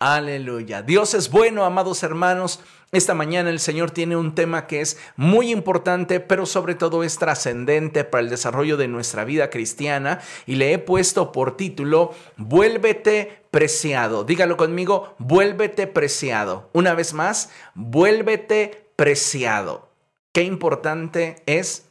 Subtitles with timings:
[0.00, 0.80] Aleluya.
[0.80, 2.60] Dios es bueno, amados hermanos.
[2.90, 7.18] Esta mañana el Señor tiene un tema que es muy importante, pero sobre todo es
[7.18, 13.42] trascendente para el desarrollo de nuestra vida cristiana y le he puesto por título, Vuélvete
[13.50, 14.24] preciado.
[14.24, 16.70] Dígalo conmigo, vuélvete preciado.
[16.72, 19.90] Una vez más, vuélvete preciado.
[20.32, 21.89] Qué importante es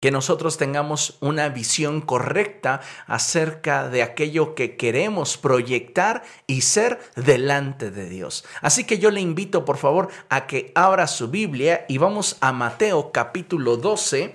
[0.00, 7.90] que nosotros tengamos una visión correcta acerca de aquello que queremos proyectar y ser delante
[7.90, 8.44] de Dios.
[8.62, 12.52] Así que yo le invito por favor a que abra su Biblia y vamos a
[12.52, 14.34] Mateo capítulo 12,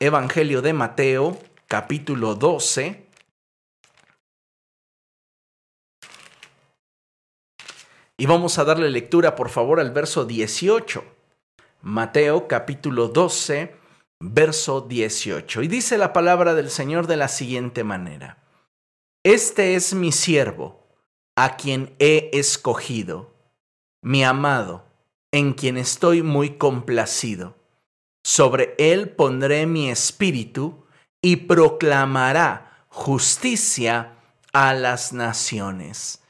[0.00, 3.02] Evangelio de Mateo capítulo 12.
[8.16, 11.02] Y vamos a darle lectura por favor al verso 18.
[11.80, 13.83] Mateo capítulo 12
[14.20, 15.62] verso 18.
[15.62, 18.38] Y dice la palabra del Señor de la siguiente manera.
[19.22, 20.86] Este es mi siervo,
[21.36, 23.34] a quien he escogido,
[24.02, 24.84] mi amado,
[25.32, 27.56] en quien estoy muy complacido.
[28.22, 30.84] Sobre él pondré mi espíritu
[31.20, 34.14] y proclamará justicia
[34.52, 36.23] a las naciones.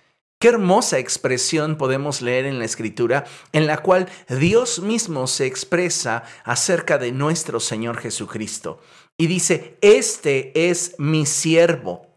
[0.45, 6.25] Qué hermosa expresión podemos leer en la escritura en la cual Dios mismo se expresa
[6.45, 8.79] acerca de nuestro Señor Jesucristo.
[9.17, 12.09] Y dice, este es mi siervo,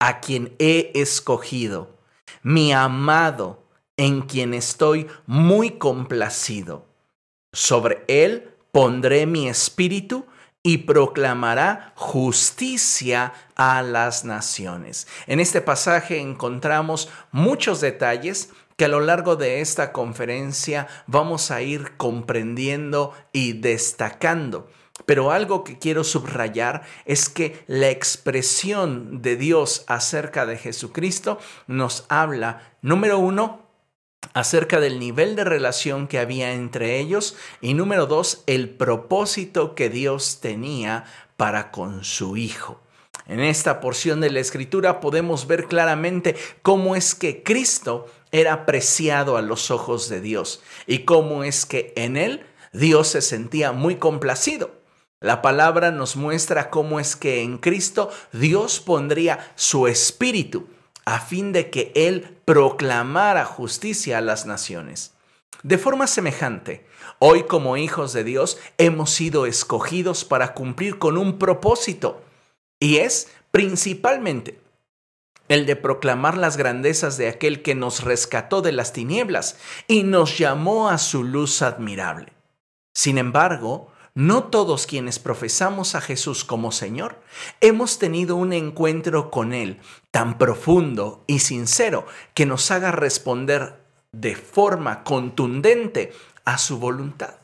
[0.00, 1.98] a quien he escogido,
[2.42, 3.64] mi amado,
[3.98, 6.86] en quien estoy muy complacido.
[7.52, 10.24] Sobre él pondré mi espíritu
[10.66, 15.06] y proclamará justicia a las naciones.
[15.28, 21.62] En este pasaje encontramos muchos detalles que a lo largo de esta conferencia vamos a
[21.62, 24.68] ir comprendiendo y destacando.
[25.04, 32.06] Pero algo que quiero subrayar es que la expresión de Dios acerca de Jesucristo nos
[32.08, 33.65] habla, número uno,
[34.34, 39.88] acerca del nivel de relación que había entre ellos y número dos, el propósito que
[39.90, 41.04] Dios tenía
[41.36, 42.80] para con su Hijo.
[43.26, 49.36] En esta porción de la escritura podemos ver claramente cómo es que Cristo era apreciado
[49.36, 53.96] a los ojos de Dios y cómo es que en él Dios se sentía muy
[53.96, 54.70] complacido.
[55.20, 60.68] La palabra nos muestra cómo es que en Cristo Dios pondría su espíritu
[61.06, 65.14] a fin de que Él proclamara justicia a las naciones.
[65.62, 66.86] De forma semejante,
[67.18, 72.22] hoy como hijos de Dios hemos sido escogidos para cumplir con un propósito,
[72.78, 74.60] y es principalmente
[75.48, 79.56] el de proclamar las grandezas de aquel que nos rescató de las tinieblas
[79.86, 82.32] y nos llamó a su luz admirable.
[82.94, 87.20] Sin embargo, no todos quienes profesamos a Jesús como Señor
[87.60, 89.78] hemos tenido un encuentro con Él
[90.10, 96.14] tan profundo y sincero que nos haga responder de forma contundente
[96.46, 97.34] a su voluntad.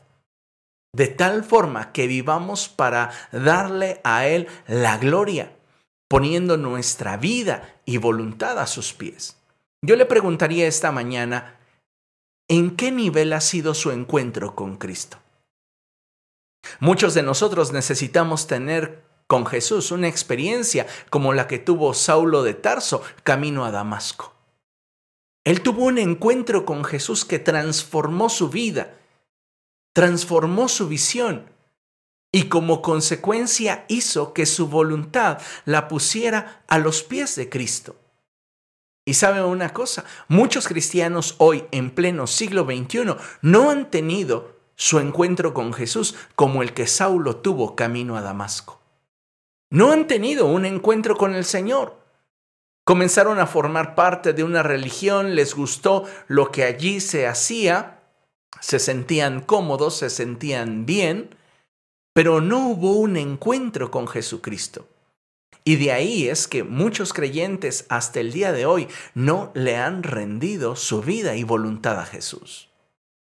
[0.95, 5.55] De tal forma que vivamos para darle a Él la gloria,
[6.09, 9.37] poniendo nuestra vida y voluntad a sus pies.
[9.83, 11.59] Yo le preguntaría esta mañana,
[12.47, 15.22] ¿en qué nivel ha sido su encuentro con Cristo?
[16.79, 22.53] Muchos de nosotros necesitamos tener con Jesús una experiencia como la que tuvo Saulo de
[22.53, 24.33] Tarso camino a Damasco.
[25.43, 28.95] Él tuvo un encuentro con Jesús que transformó su vida,
[29.93, 31.49] transformó su visión
[32.31, 37.95] y como consecuencia hizo que su voluntad la pusiera a los pies de Cristo.
[39.05, 44.99] Y sabe una cosa, muchos cristianos hoy en pleno siglo XXI no han tenido su
[44.99, 48.79] encuentro con Jesús como el que Saulo tuvo camino a Damasco.
[49.69, 51.97] No han tenido un encuentro con el Señor.
[52.85, 58.01] Comenzaron a formar parte de una religión, les gustó lo que allí se hacía,
[58.59, 61.35] se sentían cómodos, se sentían bien,
[62.13, 64.87] pero no hubo un encuentro con Jesucristo.
[65.63, 70.03] Y de ahí es que muchos creyentes hasta el día de hoy no le han
[70.03, 72.72] rendido su vida y voluntad a Jesús.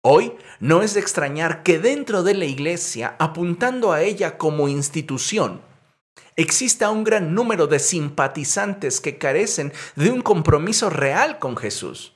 [0.07, 5.61] Hoy no es de extrañar que dentro de la iglesia, apuntando a ella como institución,
[6.35, 12.13] exista un gran número de simpatizantes que carecen de un compromiso real con Jesús.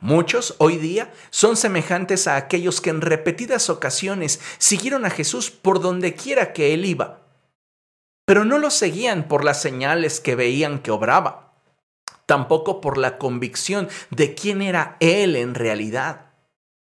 [0.00, 5.80] Muchos hoy día son semejantes a aquellos que en repetidas ocasiones siguieron a Jesús por
[5.80, 7.20] donde quiera que él iba,
[8.24, 11.54] pero no lo seguían por las señales que veían que obraba,
[12.26, 16.25] tampoco por la convicción de quién era él en realidad.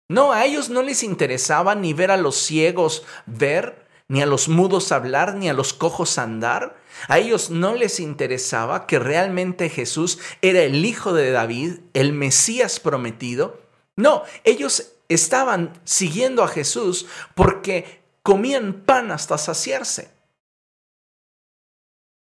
[0.08, 4.48] No, a ellos no les interesaba ni ver a los ciegos ver, ni a los
[4.48, 6.78] mudos hablar, ni a los cojos andar.
[7.08, 12.80] A ellos no les interesaba que realmente Jesús era el hijo de David, el Mesías
[12.80, 13.60] prometido.
[13.96, 20.10] No, ellos estaban siguiendo a Jesús porque comían pan hasta saciarse.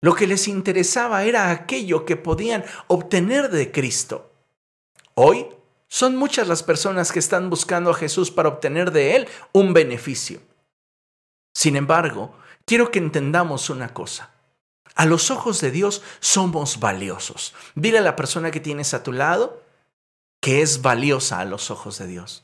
[0.02, 4.32] Lo que les interesaba era aquello que podían obtener de Cristo.
[5.16, 5.48] Hoy
[5.94, 10.42] son muchas las personas que están buscando a Jesús para obtener de Él un beneficio.
[11.54, 12.36] Sin embargo,
[12.66, 14.32] quiero que entendamos una cosa.
[14.96, 17.54] A los ojos de Dios somos valiosos.
[17.76, 19.62] Dile a la persona que tienes a tu lado
[20.42, 22.44] que es valiosa a los ojos de Dios.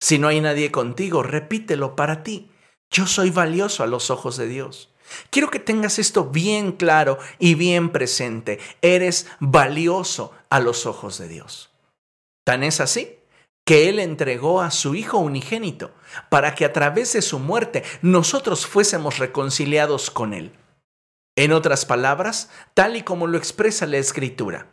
[0.00, 2.52] Si no hay nadie contigo, repítelo para ti.
[2.88, 4.90] Yo soy valioso a los ojos de Dios.
[5.30, 8.60] Quiero que tengas esto bien claro y bien presente.
[8.80, 11.72] Eres valioso a los ojos de Dios.
[12.46, 13.18] Tan es así
[13.66, 15.92] que Él entregó a su Hijo unigénito
[16.30, 20.52] para que a través de su muerte nosotros fuésemos reconciliados con Él.
[21.34, 24.70] En otras palabras, tal y como lo expresa la Escritura,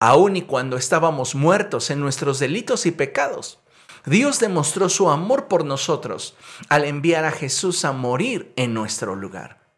[0.00, 3.60] aun y cuando estábamos muertos en nuestros delitos y pecados,
[4.04, 6.36] Dios demostró su amor por nosotros
[6.68, 9.76] al enviar a Jesús a morir en nuestro lugar.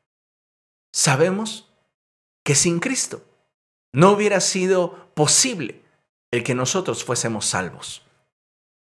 [0.94, 1.74] Sabemos
[2.42, 3.22] que sin Cristo
[3.92, 5.81] no hubiera sido posible
[6.32, 8.02] el que nosotros fuésemos salvos,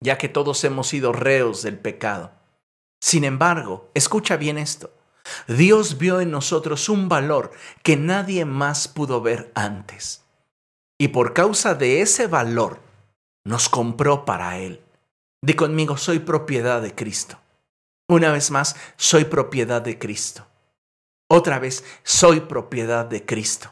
[0.00, 2.32] ya que todos hemos sido reos del pecado.
[3.00, 4.90] Sin embargo, escucha bien esto.
[5.46, 7.52] Dios vio en nosotros un valor
[7.82, 10.24] que nadie más pudo ver antes.
[10.98, 12.80] Y por causa de ese valor,
[13.44, 14.80] nos compró para Él.
[15.42, 17.38] Di conmigo, soy propiedad de Cristo.
[18.08, 20.46] Una vez más, soy propiedad de Cristo.
[21.28, 23.70] Otra vez, soy propiedad de Cristo.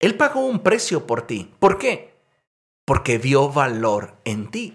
[0.00, 1.52] Él pagó un precio por ti.
[1.58, 2.17] ¿Por qué?
[2.88, 4.74] Porque vio valor en ti.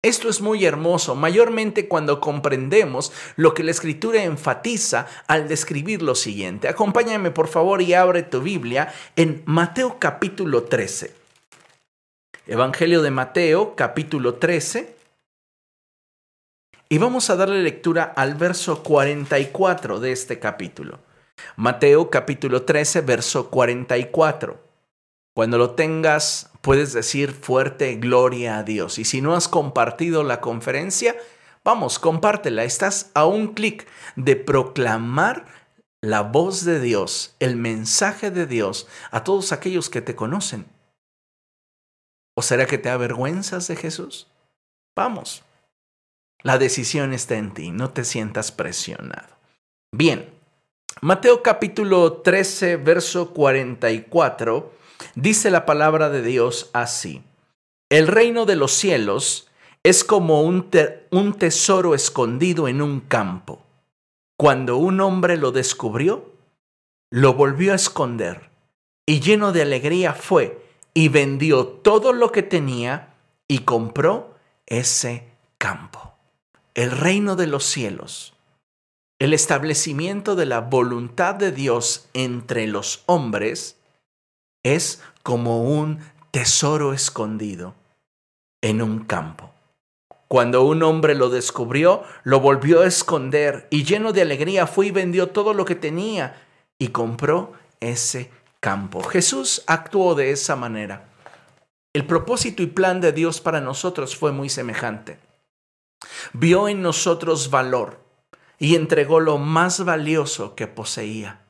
[0.00, 6.14] Esto es muy hermoso, mayormente cuando comprendemos lo que la escritura enfatiza al describir lo
[6.14, 6.68] siguiente.
[6.68, 11.14] Acompáñame por favor y abre tu Biblia en Mateo capítulo 13.
[12.46, 14.96] Evangelio de Mateo capítulo 13
[16.88, 21.00] y vamos a darle lectura al verso 44 de este capítulo.
[21.56, 24.73] Mateo capítulo 13, verso 44.
[25.34, 28.98] Cuando lo tengas, puedes decir fuerte gloria a Dios.
[28.98, 31.16] Y si no has compartido la conferencia,
[31.64, 32.62] vamos, compártela.
[32.62, 35.44] Estás a un clic de proclamar
[36.00, 40.66] la voz de Dios, el mensaje de Dios a todos aquellos que te conocen.
[42.36, 44.28] ¿O será que te avergüenzas de Jesús?
[44.94, 45.44] Vamos,
[46.42, 49.34] la decisión está en ti, no te sientas presionado.
[49.92, 50.28] Bien,
[51.00, 54.72] Mateo capítulo 13, verso 44,
[55.14, 57.22] dice la palabra de Dios así.
[57.90, 59.48] El reino de los cielos
[59.82, 60.70] es como un,
[61.10, 63.62] un tesoro escondido en un campo.
[64.36, 66.32] Cuando un hombre lo descubrió,
[67.10, 68.50] lo volvió a esconder
[69.06, 70.60] y lleno de alegría fue
[70.94, 73.14] y vendió todo lo que tenía
[73.46, 74.34] y compró
[74.66, 75.28] ese
[75.58, 76.04] campo
[76.74, 78.34] el reino de los cielos,
[79.20, 83.78] el establecimiento de la voluntad de Dios entre los hombres,
[84.64, 86.00] es como un
[86.32, 87.74] tesoro escondido
[88.60, 89.52] en un campo.
[90.26, 94.90] Cuando un hombre lo descubrió, lo volvió a esconder y lleno de alegría fue y
[94.90, 96.42] vendió todo lo que tenía
[96.78, 99.04] y compró ese campo.
[99.04, 101.08] Jesús actuó de esa manera.
[101.92, 105.18] El propósito y plan de Dios para nosotros fue muy semejante
[106.32, 108.00] vio en nosotros valor
[108.58, 111.44] y entregó lo más valioso que poseía,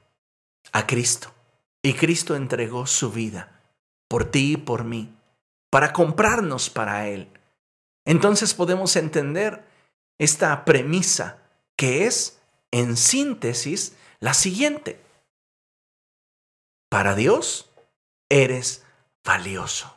[0.73, 1.33] a Cristo.
[1.85, 3.61] Y Cristo entregó su vida
[4.09, 5.15] por ti y por mí,
[5.69, 7.29] para comprarnos para Él.
[8.07, 9.63] Entonces podemos entender
[10.19, 11.43] esta premisa
[11.77, 14.99] que es, en síntesis, la siguiente.
[16.89, 17.71] Para Dios
[18.31, 18.83] eres
[19.23, 19.95] valioso.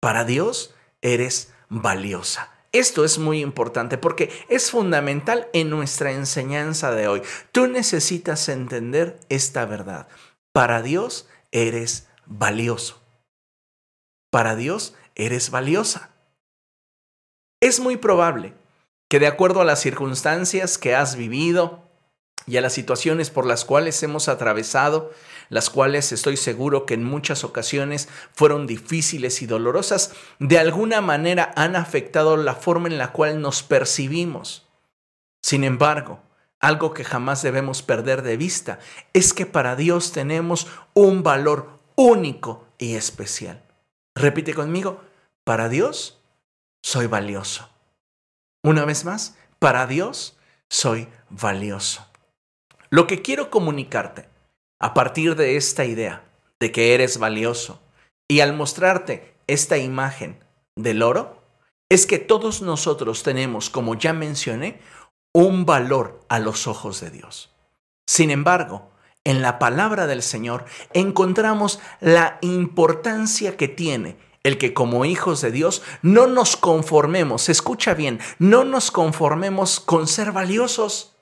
[0.00, 2.50] Para Dios eres valiosa.
[2.72, 7.22] Esto es muy importante porque es fundamental en nuestra enseñanza de hoy.
[7.52, 10.08] Tú necesitas entender esta verdad.
[10.52, 13.00] Para Dios eres valioso.
[14.30, 16.10] Para Dios eres valiosa.
[17.60, 18.54] Es muy probable
[19.08, 21.88] que de acuerdo a las circunstancias que has vivido
[22.46, 25.12] y a las situaciones por las cuales hemos atravesado,
[25.48, 31.52] las cuales estoy seguro que en muchas ocasiones fueron difíciles y dolorosas, de alguna manera
[31.56, 34.66] han afectado la forma en la cual nos percibimos.
[35.42, 36.20] Sin embargo,
[36.62, 38.78] algo que jamás debemos perder de vista
[39.12, 43.62] es que para Dios tenemos un valor único y especial.
[44.14, 45.02] Repite conmigo,
[45.44, 46.20] para Dios
[46.82, 47.68] soy valioso.
[48.64, 50.38] Una vez más, para Dios
[50.70, 52.06] soy valioso.
[52.90, 54.28] Lo que quiero comunicarte
[54.78, 56.24] a partir de esta idea
[56.60, 57.80] de que eres valioso
[58.28, 60.38] y al mostrarte esta imagen
[60.76, 61.42] del oro,
[61.90, 64.80] es que todos nosotros tenemos, como ya mencioné,
[65.32, 67.50] un valor a los ojos de Dios.
[68.06, 68.90] Sin embargo,
[69.24, 75.52] en la palabra del Señor encontramos la importancia que tiene el que como hijos de
[75.52, 81.14] Dios no nos conformemos, escucha bien, no nos conformemos con ser valiosos,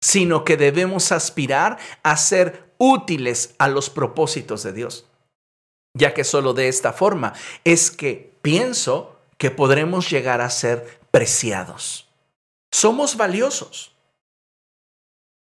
[0.00, 5.06] sino que debemos aspirar a ser útiles a los propósitos de Dios,
[5.94, 7.32] ya que solo de esta forma
[7.64, 12.07] es que pienso que podremos llegar a ser preciados.
[12.70, 13.96] Somos valiosos.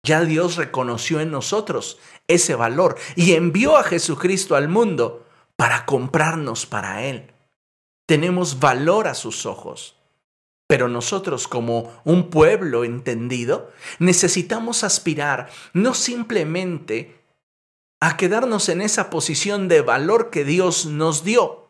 [0.03, 5.27] Ya Dios reconoció en nosotros ese valor y envió a Jesucristo al mundo
[5.57, 7.35] para comprarnos para Él.
[8.07, 9.97] Tenemos valor a sus ojos.
[10.67, 17.21] Pero nosotros como un pueblo entendido necesitamos aspirar no simplemente
[18.01, 21.70] a quedarnos en esa posición de valor que Dios nos dio,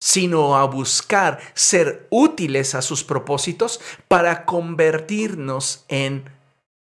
[0.00, 6.30] sino a buscar ser útiles a sus propósitos para convertirnos en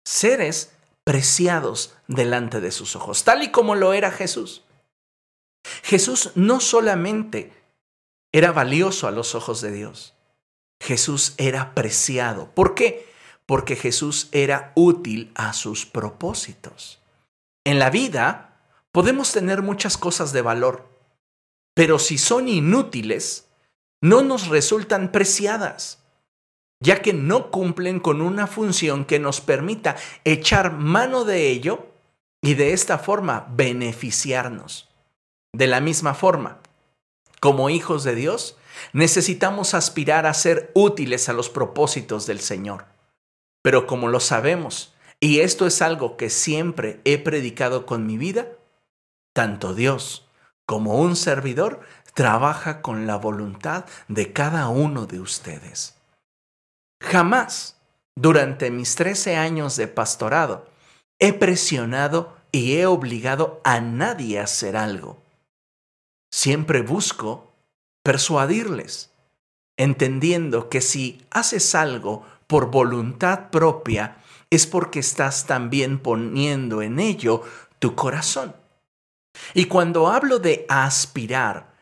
[0.05, 0.73] seres
[1.05, 4.65] preciados delante de sus ojos, tal y como lo era Jesús.
[5.83, 7.53] Jesús no solamente
[8.33, 10.15] era valioso a los ojos de Dios,
[10.81, 12.51] Jesús era preciado.
[12.55, 13.09] ¿Por qué?
[13.47, 17.01] Porque Jesús era útil a sus propósitos.
[17.65, 18.59] En la vida
[18.93, 20.89] podemos tener muchas cosas de valor,
[21.75, 23.49] pero si son inútiles,
[24.01, 26.05] no nos resultan preciadas,
[26.81, 31.87] ya que no cumplen con una función que nos permita echar mano de ello
[32.43, 34.89] y de esta forma beneficiarnos.
[35.53, 36.61] De la misma forma,
[37.41, 38.57] como hijos de Dios,
[38.93, 42.87] necesitamos aspirar a ser útiles a los propósitos del Señor.
[43.63, 48.49] Pero como lo sabemos, y esto es algo que siempre he predicado con mi vida,
[49.33, 50.24] tanto Dios
[50.67, 51.81] como un servidor
[52.15, 55.97] trabaja con la voluntad de cada uno de ustedes.
[57.03, 57.77] Jamás,
[58.17, 60.67] durante mis 13 años de pastorado,
[61.19, 65.25] he presionado y he obligado a nadie a hacer algo
[66.35, 67.53] siempre busco
[68.03, 69.13] persuadirles,
[69.79, 74.17] entendiendo que si haces algo por voluntad propia,
[74.51, 77.43] es porque estás también poniendo en ello
[77.79, 78.57] tu corazón.
[79.55, 81.75] Y cuando hablo de aspirar,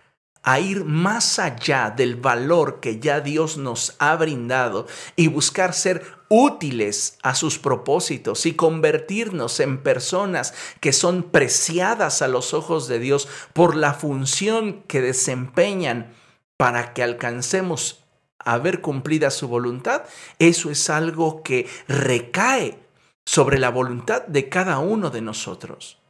[0.43, 6.05] a ir más allá del valor que ya Dios nos ha brindado y buscar ser
[6.29, 12.99] útiles a sus propósitos y convertirnos en personas que son preciadas a los ojos de
[12.99, 16.13] Dios por la función que desempeñan
[16.57, 18.05] para que alcancemos
[18.45, 20.03] a ver cumplida su voluntad,
[20.41, 22.77] eso es algo que recae
[23.25, 26.02] sobre la voluntad de cada uno de nosotros.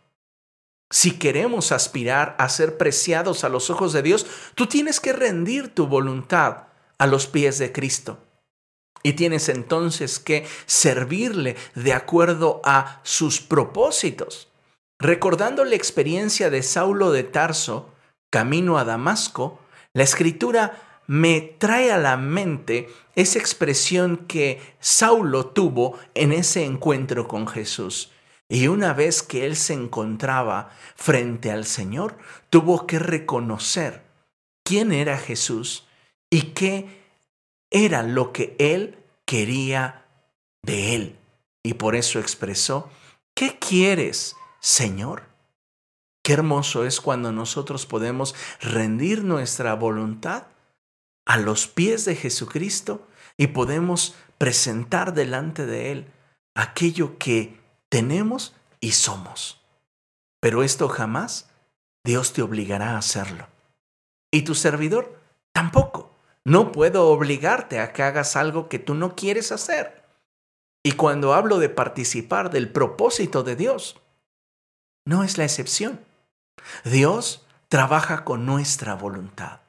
[0.92, 5.74] Si queremos aspirar a ser preciados a los ojos de Dios, tú tienes que rendir
[5.74, 6.64] tu voluntad
[6.98, 8.18] a los pies de Cristo.
[9.02, 14.48] Y tienes entonces que servirle de acuerdo a sus propósitos.
[14.98, 17.88] Recordando la experiencia de Saulo de Tarso,
[18.30, 19.60] camino a Damasco,
[19.94, 27.26] la escritura me trae a la mente esa expresión que Saulo tuvo en ese encuentro
[27.28, 28.11] con Jesús.
[28.52, 32.18] Y una vez que él se encontraba frente al Señor,
[32.50, 34.02] tuvo que reconocer
[34.62, 35.88] quién era Jesús
[36.28, 36.86] y qué
[37.70, 40.04] era lo que él quería
[40.60, 41.18] de él.
[41.62, 42.90] Y por eso expresó,
[43.34, 45.22] ¿qué quieres, Señor?
[46.22, 50.48] Qué hermoso es cuando nosotros podemos rendir nuestra voluntad
[51.24, 56.06] a los pies de Jesucristo y podemos presentar delante de Él
[56.54, 57.61] aquello que
[57.92, 59.60] tenemos y somos.
[60.40, 61.50] Pero esto jamás
[62.02, 63.48] Dios te obligará a hacerlo.
[64.32, 65.20] Y tu servidor
[65.52, 66.16] tampoco.
[66.42, 70.06] No puedo obligarte a que hagas algo que tú no quieres hacer.
[70.82, 74.00] Y cuando hablo de participar del propósito de Dios,
[75.04, 76.00] no es la excepción.
[76.86, 79.60] Dios trabaja con nuestra voluntad.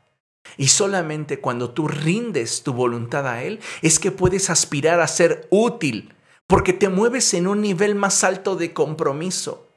[0.56, 5.46] Y solamente cuando tú rindes tu voluntad a Él es que puedes aspirar a ser
[5.50, 6.16] útil
[6.48, 9.68] porque te mueves en un nivel más alto de compromiso.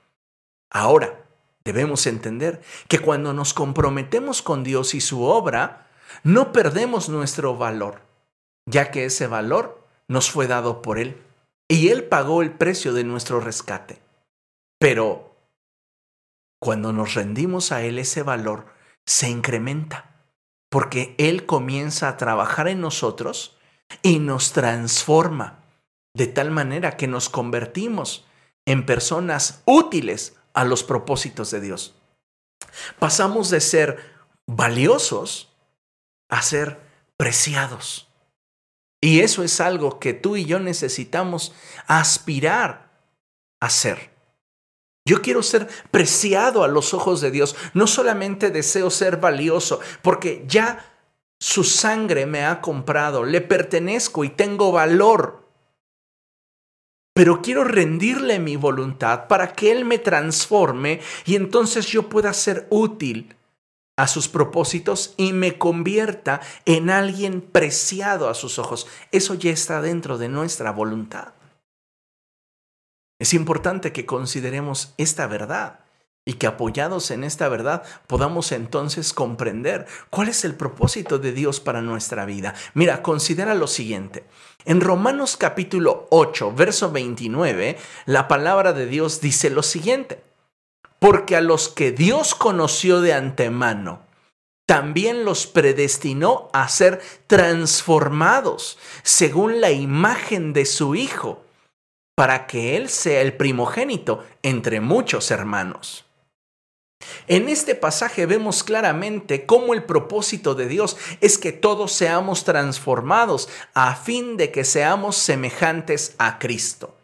[0.70, 1.24] Ahora,
[1.64, 5.88] debemos entender que cuando nos comprometemos con Dios y su obra,
[6.22, 8.02] no perdemos nuestro valor,
[8.66, 11.22] ya que ese valor nos fue dado por Él
[11.68, 14.00] y Él pagó el precio de nuestro rescate.
[14.78, 15.34] Pero
[16.60, 18.66] cuando nos rendimos a Él, ese valor
[19.04, 20.26] se incrementa,
[20.70, 23.56] porque Él comienza a trabajar en nosotros
[24.02, 25.65] y nos transforma
[26.16, 28.24] de tal manera que nos convertimos
[28.64, 31.94] en personas útiles a los propósitos de Dios.
[32.98, 33.98] Pasamos de ser
[34.46, 35.54] valiosos
[36.28, 36.80] a ser
[37.16, 38.08] preciados.
[39.00, 41.54] Y eso es algo que tú y yo necesitamos
[41.86, 42.90] aspirar
[43.60, 44.10] a ser.
[45.04, 47.54] Yo quiero ser preciado a los ojos de Dios.
[47.74, 50.92] No solamente deseo ser valioso, porque ya
[51.38, 55.45] su sangre me ha comprado, le pertenezco y tengo valor
[57.16, 62.66] pero quiero rendirle mi voluntad para que Él me transforme y entonces yo pueda ser
[62.68, 63.34] útil
[63.96, 68.86] a sus propósitos y me convierta en alguien preciado a sus ojos.
[69.12, 71.32] Eso ya está dentro de nuestra voluntad.
[73.18, 75.85] Es importante que consideremos esta verdad
[76.28, 81.60] y que apoyados en esta verdad podamos entonces comprender cuál es el propósito de Dios
[81.60, 82.54] para nuestra vida.
[82.74, 84.24] Mira, considera lo siguiente.
[84.64, 90.20] En Romanos capítulo 8, verso 29, la palabra de Dios dice lo siguiente.
[90.98, 94.00] Porque a los que Dios conoció de antemano,
[94.66, 101.44] también los predestinó a ser transformados según la imagen de su Hijo,
[102.16, 106.05] para que Él sea el primogénito entre muchos hermanos.
[107.28, 113.48] En este pasaje vemos claramente cómo el propósito de Dios es que todos seamos transformados
[113.74, 116.96] a fin de que seamos semejantes a Cristo.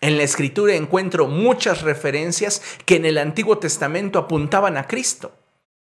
[0.00, 5.32] En la escritura encuentro muchas referencias que en el Antiguo Testamento apuntaban a Cristo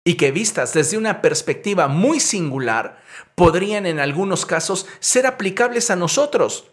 [0.05, 3.03] y que vistas desde una perspectiva muy singular
[3.35, 6.71] podrían en algunos casos ser aplicables a nosotros.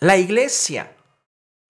[0.00, 0.92] La iglesia,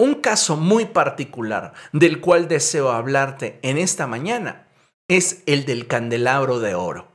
[0.00, 4.66] un caso muy particular del cual deseo hablarte en esta mañana
[5.08, 7.08] es el del candelabro de oro.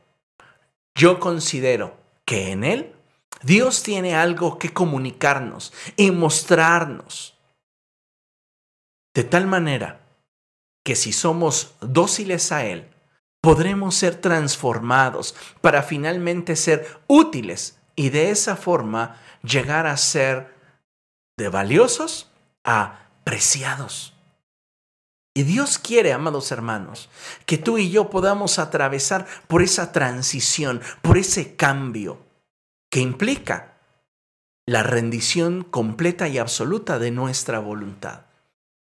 [0.93, 2.95] Yo considero que en él
[3.41, 7.39] Dios tiene algo que comunicarnos y mostrarnos.
[9.15, 10.01] De tal manera
[10.83, 12.87] que si somos dóciles a Él,
[13.41, 20.53] podremos ser transformados para finalmente ser útiles y de esa forma llegar a ser
[21.37, 22.31] de valiosos
[22.65, 24.13] apreciados.
[25.33, 27.09] Y Dios quiere, amados hermanos,
[27.45, 32.19] que tú y yo podamos atravesar por esa transición, por ese cambio
[32.89, 33.73] que implica
[34.65, 38.21] la rendición completa y absoluta de nuestra voluntad.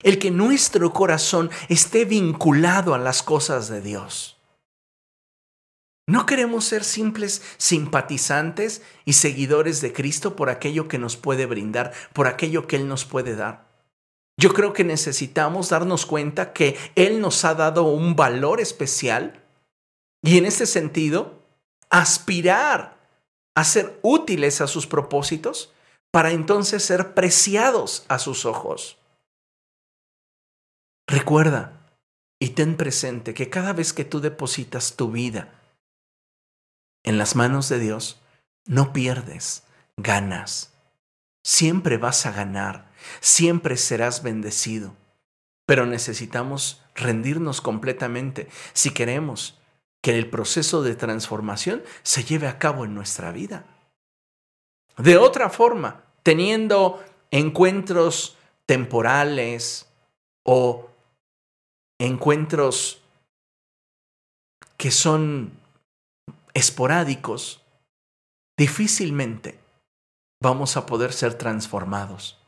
[0.02, 4.31] El que nuestro corazón esté vinculado a las cosas de Dios.
[6.06, 11.92] No queremos ser simples simpatizantes y seguidores de Cristo por aquello que nos puede brindar,
[12.12, 13.70] por aquello que Él nos puede dar.
[14.36, 19.44] Yo creo que necesitamos darnos cuenta que Él nos ha dado un valor especial
[20.22, 21.40] y en ese sentido
[21.90, 22.98] aspirar
[23.54, 25.72] a ser útiles a sus propósitos
[26.10, 28.98] para entonces ser preciados a sus ojos.
[31.06, 31.90] Recuerda
[32.40, 35.61] y ten presente que cada vez que tú depositas tu vida
[37.02, 38.20] en las manos de Dios,
[38.66, 39.64] no pierdes,
[39.96, 40.72] ganas.
[41.44, 44.96] Siempre vas a ganar, siempre serás bendecido.
[45.66, 49.58] Pero necesitamos rendirnos completamente si queremos
[50.02, 53.64] que el proceso de transformación se lleve a cabo en nuestra vida.
[54.98, 58.36] De otra forma, teniendo encuentros
[58.66, 59.88] temporales
[60.44, 60.90] o
[61.98, 63.02] encuentros
[64.76, 65.61] que son
[66.54, 67.62] esporádicos,
[68.56, 69.58] difícilmente
[70.40, 72.38] vamos a poder ser transformados.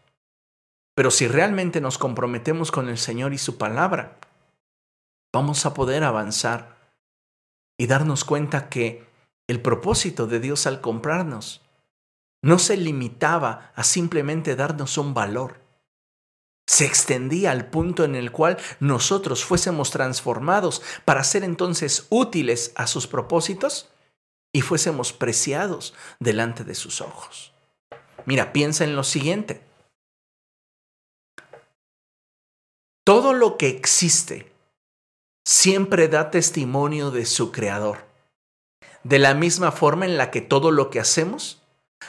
[0.95, 4.19] Pero si realmente nos comprometemos con el Señor y su palabra,
[5.33, 6.77] vamos a poder avanzar
[7.79, 9.07] y darnos cuenta que
[9.49, 11.63] el propósito de Dios al comprarnos
[12.43, 15.63] no se limitaba a simplemente darnos un valor.
[16.67, 22.87] Se extendía al punto en el cual nosotros fuésemos transformados para ser entonces útiles a
[22.87, 23.94] sus propósitos
[24.55, 27.53] y fuésemos preciados delante de sus ojos.
[28.25, 29.61] Mira, piensa en lo siguiente.
[33.05, 34.53] Todo lo que existe
[35.45, 38.07] siempre da testimonio de su creador.
[39.03, 41.61] De la misma forma en la que todo lo que hacemos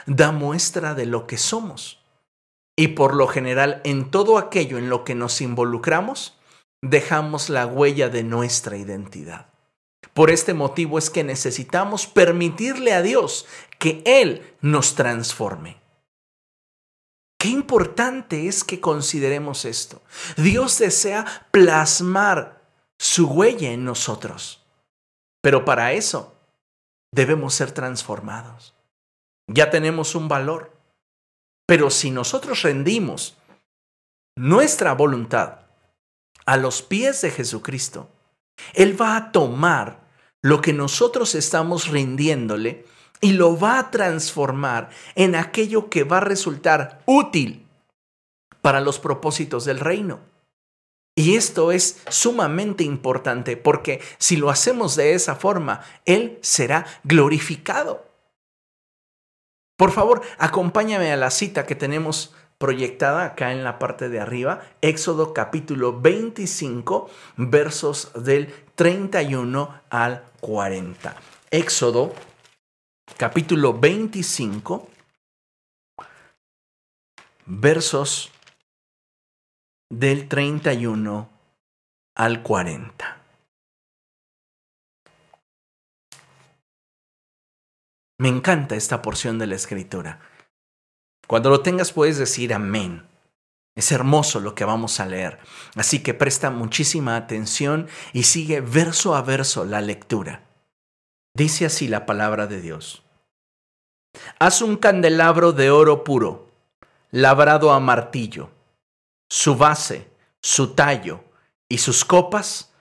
[0.06, 2.00] da muestra de lo que somos.
[2.78, 6.38] Y por lo general en todo aquello en lo que nos involucramos,
[6.84, 9.55] dejamos la huella de nuestra identidad.
[10.14, 13.46] Por este motivo es que necesitamos permitirle a Dios
[13.80, 15.82] que Él nos transforme.
[17.38, 20.02] Qué importante es que consideremos esto.
[20.38, 22.62] Dios desea plasmar
[22.98, 24.66] su huella en nosotros.
[25.42, 26.34] Pero para eso
[27.12, 28.74] debemos ser transformados.
[29.48, 30.76] Ya tenemos un valor.
[31.68, 33.38] Pero si nosotros rendimos
[34.36, 35.60] nuestra voluntad
[36.46, 38.10] a los pies de Jesucristo,
[38.74, 40.06] Él va a tomar
[40.42, 42.86] lo que nosotros estamos rindiéndole
[43.22, 47.66] y lo va a transformar en aquello que va a resultar útil
[48.62, 50.20] para los propósitos del reino.
[51.18, 58.06] Y esto es sumamente importante porque si lo hacemos de esa forma, Él será glorificado.
[59.78, 64.62] Por favor, acompáñame a la cita que tenemos proyectada acá en la parte de arriba,
[64.82, 71.16] Éxodo capítulo 25, versos del 31 al 40.
[71.52, 72.14] Éxodo
[73.18, 74.88] capítulo 25,
[77.46, 78.32] versos
[79.90, 81.30] del 31
[82.16, 83.18] al 40.
[88.18, 90.22] Me encanta esta porción de la escritura.
[91.28, 93.08] Cuando lo tengas puedes decir amén.
[93.76, 95.40] Es hermoso lo que vamos a leer,
[95.76, 100.46] así que presta muchísima atención y sigue verso a verso la lectura.
[101.36, 103.04] Dice así la palabra de Dios.
[104.40, 106.52] Haz un candelabro de oro puro,
[107.12, 108.50] labrado a martillo,
[109.30, 110.10] su base,
[110.42, 111.26] su tallo
[111.68, 112.74] y sus copas,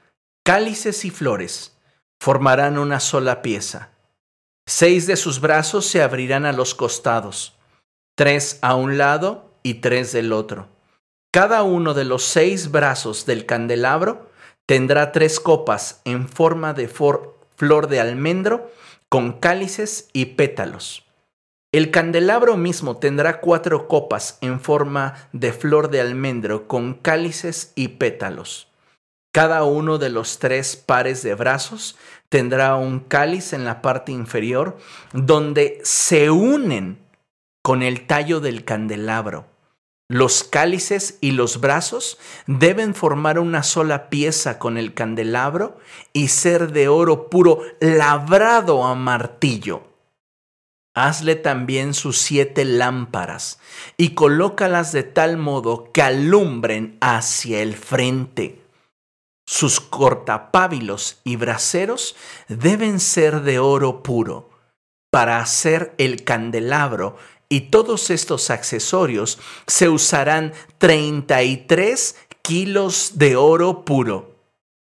[0.45, 1.77] cálices y flores,
[2.21, 3.91] formarán una sola pieza.
[4.67, 7.54] Seis de sus brazos se abrirán a los costados,
[8.15, 10.69] tres a un lado y tres del otro.
[11.33, 14.31] Cada uno de los seis brazos del candelabro
[14.67, 18.71] tendrá tres copas en forma de flor de almendro
[19.09, 21.05] con cálices y pétalos.
[21.73, 27.89] El candelabro mismo tendrá cuatro copas en forma de flor de almendro con cálices y
[27.89, 28.69] pétalos.
[29.33, 31.97] Cada uno de los tres pares de brazos
[32.29, 34.79] tendrá un cáliz en la parte inferior
[35.13, 37.04] donde se unen
[37.65, 39.47] con el tallo del candelabro.
[40.07, 45.79] Los cálices y los brazos deben formar una sola pieza con el candelabro
[46.13, 49.83] y ser de oro puro labrado a martillo.
[50.95, 53.59] Hazle también sus siete lámparas
[53.97, 58.61] y colócalas de tal modo que alumbren hacia el frente.
[59.47, 62.15] Sus cortapábilos y braseros
[62.47, 64.51] deben ser de oro puro.
[65.11, 67.17] Para hacer el candelabro
[67.49, 74.35] y todos estos accesorios se usarán 33 kilos de oro puro.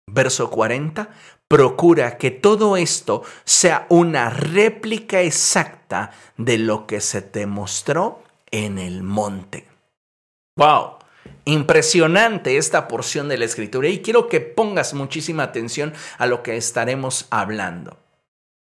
[0.08, 1.10] Verso 40.
[1.48, 8.80] Procura que todo esto sea una réplica exacta de lo que se te mostró en
[8.80, 9.68] el monte.
[10.58, 10.98] ¡Wow!
[11.46, 16.58] Impresionante esta porción de la escritura y quiero que pongas muchísima atención a lo que
[16.58, 17.98] estaremos hablando.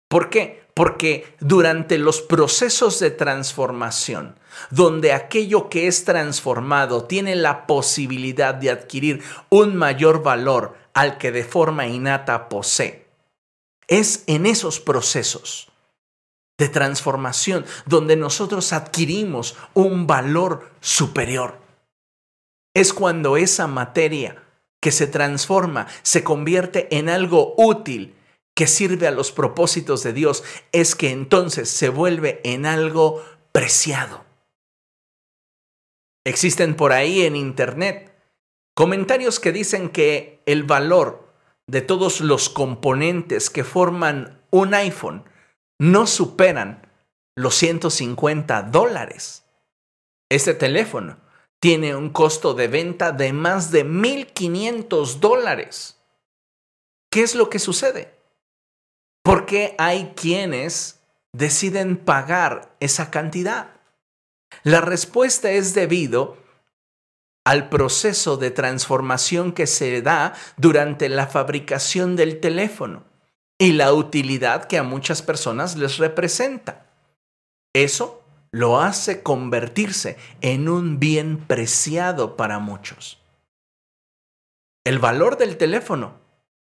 [0.10, 0.63] ¿Por qué?
[0.74, 4.40] Porque durante los procesos de transformación,
[4.72, 11.32] donde aquello que es transformado tiene la posibilidad de adquirir un mayor valor al que
[11.32, 13.06] de forma innata posee,
[13.88, 15.72] es en esos procesos
[16.58, 21.60] de transformación donde nosotros adquirimos un valor superior.
[22.74, 24.44] Es cuando esa materia
[24.82, 28.16] que se transforma se convierte en algo útil
[28.56, 34.26] que sirve a los propósitos de Dios es que entonces se vuelve en algo preciado.
[36.26, 38.14] Existen por ahí en Internet
[38.76, 41.34] comentarios que dicen que el valor
[41.68, 45.26] de todos los componentes que forman un iPhone
[45.80, 46.92] no superan
[47.36, 49.46] los 150 dólares.
[50.30, 51.18] Este teléfono
[51.60, 56.02] tiene un costo de venta de más de 1.500 dólares.
[57.10, 58.23] ¿Qué es lo que sucede?
[59.24, 63.70] ¿Por qué hay quienes deciden pagar esa cantidad?
[64.64, 66.38] La respuesta es debido
[67.46, 73.06] al proceso de transformación que se da durante la fabricación del teléfono
[73.58, 76.86] y la utilidad que a muchas personas les representa.
[77.74, 83.20] Eso lo hace convertirse en un bien preciado para muchos.
[84.86, 86.20] El valor del teléfono,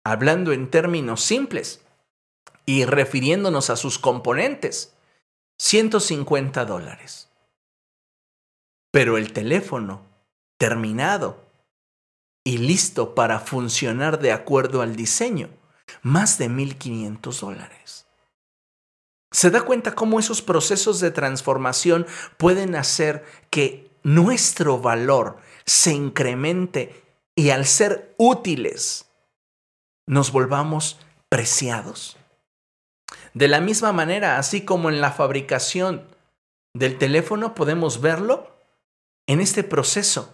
[0.04, 1.83] hablando en términos simples,
[2.66, 4.94] y refiriéndonos a sus componentes,
[5.58, 7.28] 150 dólares.
[8.90, 10.02] Pero el teléfono,
[10.58, 11.44] terminado
[12.44, 15.48] y listo para funcionar de acuerdo al diseño,
[16.02, 18.06] más de 1.500 dólares.
[19.32, 27.02] ¿Se da cuenta cómo esos procesos de transformación pueden hacer que nuestro valor se incremente
[27.34, 29.06] y al ser útiles
[30.06, 32.16] nos volvamos preciados?
[33.34, 36.06] De la misma manera, así como en la fabricación
[36.72, 38.48] del teléfono podemos verlo
[39.26, 40.32] en este proceso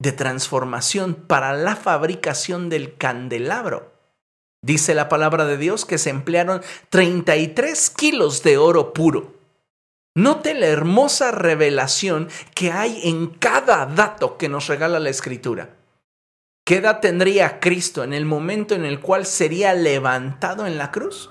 [0.00, 3.92] de transformación para la fabricación del candelabro.
[4.62, 9.34] Dice la palabra de Dios que se emplearon 33 kilos de oro puro.
[10.16, 15.76] Note la hermosa revelación que hay en cada dato que nos regala la escritura.
[16.66, 21.30] ¿Qué edad tendría Cristo en el momento en el cual sería levantado en la cruz?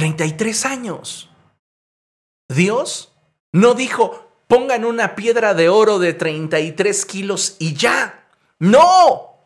[0.00, 1.28] 33 años.
[2.48, 3.12] Dios
[3.52, 8.26] no dijo, pongan una piedra de oro de 33 kilos y ya.
[8.58, 9.44] No.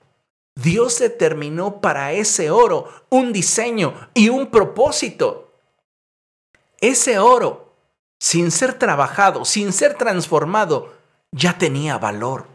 [0.55, 5.53] Dios determinó para ese oro un diseño y un propósito.
[6.81, 7.75] Ese oro,
[8.21, 10.95] sin ser trabajado, sin ser transformado,
[11.33, 12.47] ya tenía valor.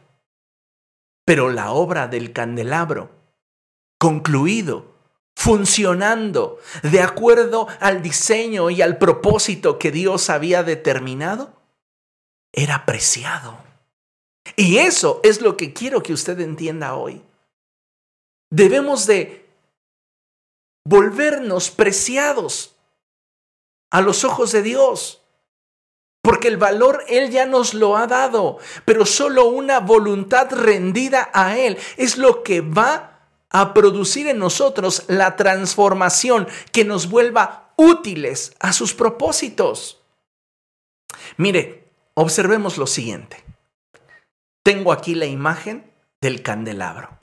[1.26, 3.10] Pero la obra del candelabro,
[3.98, 4.99] concluido,
[5.40, 11.54] funcionando de acuerdo al diseño y al propósito que Dios había determinado,
[12.52, 13.58] era preciado.
[14.58, 17.22] Y eso es lo que quiero que usted entienda hoy.
[18.52, 19.50] Debemos de
[20.84, 22.76] volvernos preciados
[23.92, 25.22] a los ojos de Dios.
[26.22, 31.58] Porque el valor Él ya nos lo ha dado, pero solo una voluntad rendida a
[31.58, 33.19] Él es lo que va
[33.50, 40.02] a producir en nosotros la transformación que nos vuelva útiles a sus propósitos.
[41.38, 43.44] Mire, observemos lo siguiente.
[44.64, 47.18] Tengo aquí la imagen del candelabro.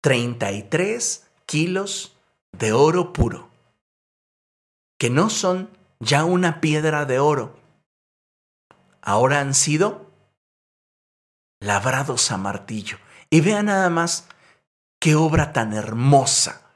[0.00, 2.16] 33 kilos
[2.52, 3.50] de oro puro,
[4.98, 7.58] que no son ya una piedra de oro,
[9.02, 10.10] ahora han sido
[11.60, 12.98] labrados a martillo.
[13.28, 14.26] Y vean nada más
[15.00, 16.70] Qué obra tan hermosa.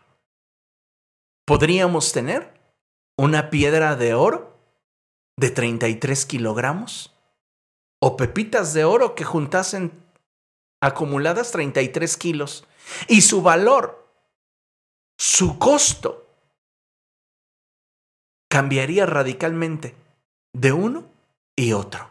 [1.46, 2.58] ¿Podríamos tener
[3.18, 4.58] una piedra de oro
[5.37, 7.14] de 33 kilogramos?
[8.00, 9.92] ¿O pepitas de oro que juntasen
[10.80, 12.66] acumuladas 33 kilos?
[13.08, 14.08] Y su valor,
[15.18, 16.26] su costo,
[18.50, 19.94] cambiaría radicalmente
[20.54, 21.04] de uno
[21.56, 22.10] y otro.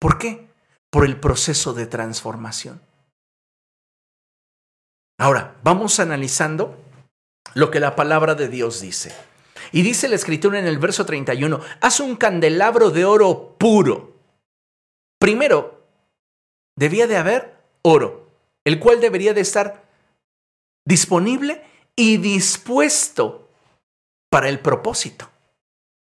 [0.00, 0.48] ¿Por qué?
[0.90, 2.83] Por el proceso de transformación.
[5.24, 6.76] Ahora, vamos analizando
[7.54, 9.10] lo que la palabra de Dios dice.
[9.72, 14.18] Y dice la escritura en el verso 31, haz un candelabro de oro puro.
[15.18, 15.82] Primero,
[16.76, 18.28] debía de haber oro,
[18.66, 19.86] el cual debería de estar
[20.84, 21.64] disponible
[21.96, 23.48] y dispuesto
[24.30, 25.30] para el propósito.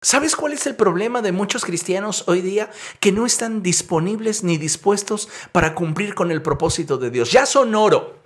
[0.01, 2.69] ¿Sabes cuál es el problema de muchos cristianos hoy día?
[2.99, 7.31] Que no están disponibles ni dispuestos para cumplir con el propósito de Dios.
[7.31, 8.24] Ya son oro,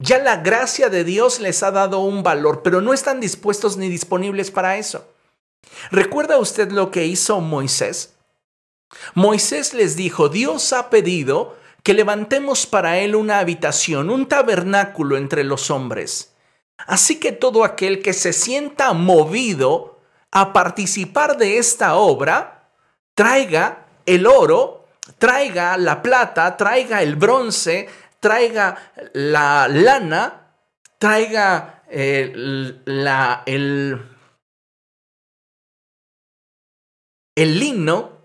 [0.00, 3.88] ya la gracia de Dios les ha dado un valor, pero no están dispuestos ni
[3.88, 5.06] disponibles para eso.
[5.90, 8.14] ¿Recuerda usted lo que hizo Moisés?
[9.14, 15.44] Moisés les dijo, Dios ha pedido que levantemos para él una habitación, un tabernáculo entre
[15.44, 16.32] los hombres.
[16.86, 22.70] Así que todo aquel que se sienta movido a participar de esta obra,
[23.14, 24.86] traiga el oro,
[25.18, 27.88] traiga la plata, traiga el bronce,
[28.20, 30.54] traiga la lana,
[30.98, 32.32] traiga eh,
[32.84, 34.00] la, el,
[37.34, 38.20] el lino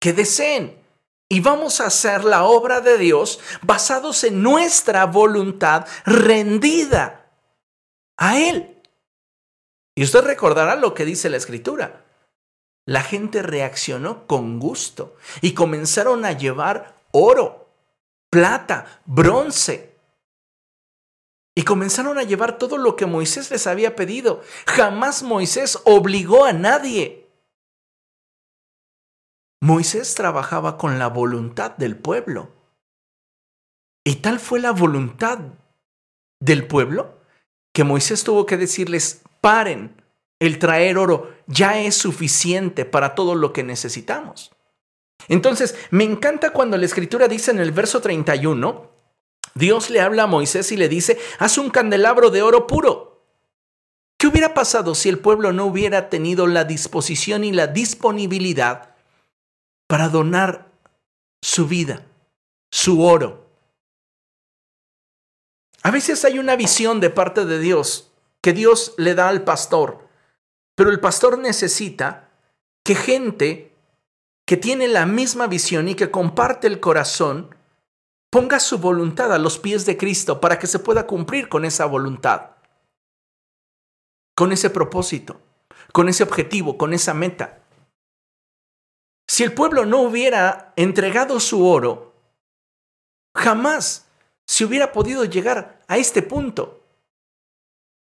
[0.00, 0.84] que deseen.
[1.28, 7.32] Y vamos a hacer la obra de Dios basados en nuestra voluntad rendida
[8.16, 8.80] a Él.
[9.96, 12.04] Y usted recordará lo que dice la escritura.
[12.86, 17.65] La gente reaccionó con gusto y comenzaron a llevar oro,
[18.36, 19.96] plata, bronce.
[21.54, 24.42] Y comenzaron a llevar todo lo que Moisés les había pedido.
[24.66, 27.30] Jamás Moisés obligó a nadie.
[29.62, 32.52] Moisés trabajaba con la voluntad del pueblo.
[34.04, 35.38] Y tal fue la voluntad
[36.38, 37.18] del pueblo
[37.72, 40.02] que Moisés tuvo que decirles, paren,
[40.40, 44.55] el traer oro ya es suficiente para todo lo que necesitamos.
[45.28, 48.90] Entonces, me encanta cuando la escritura dice en el verso 31,
[49.54, 53.24] Dios le habla a Moisés y le dice, haz un candelabro de oro puro.
[54.18, 58.94] ¿Qué hubiera pasado si el pueblo no hubiera tenido la disposición y la disponibilidad
[59.86, 60.70] para donar
[61.42, 62.06] su vida,
[62.70, 63.46] su oro?
[65.82, 70.08] A veces hay una visión de parte de Dios que Dios le da al pastor,
[70.74, 72.28] pero el pastor necesita
[72.84, 73.75] que gente
[74.46, 77.54] que tiene la misma visión y que comparte el corazón,
[78.30, 81.84] ponga su voluntad a los pies de Cristo para que se pueda cumplir con esa
[81.86, 82.52] voluntad,
[84.36, 85.40] con ese propósito,
[85.92, 87.62] con ese objetivo, con esa meta.
[89.28, 92.14] Si el pueblo no hubiera entregado su oro,
[93.34, 94.06] jamás
[94.46, 96.84] se hubiera podido llegar a este punto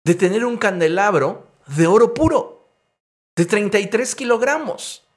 [0.05, 2.69] de tener un candelabro de oro puro,
[3.35, 5.08] de 33 kilogramos.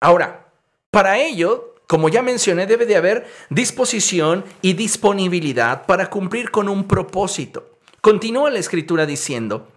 [0.00, 0.52] Ahora,
[0.90, 6.86] para ello, como ya mencioné, debe de haber disposición y disponibilidad para cumplir con un
[6.88, 7.78] propósito.
[8.00, 9.72] Continúa la escritura diciendo,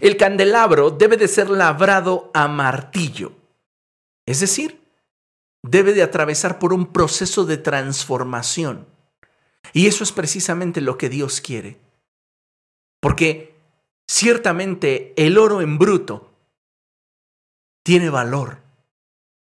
[0.00, 3.32] el candelabro debe de ser labrado a martillo,
[4.26, 4.80] es decir,
[5.62, 8.86] debe de atravesar por un proceso de transformación.
[9.72, 11.78] Y eso es precisamente lo que Dios quiere.
[13.00, 13.54] Porque
[14.08, 16.32] ciertamente el oro en bruto
[17.84, 18.58] tiene valor,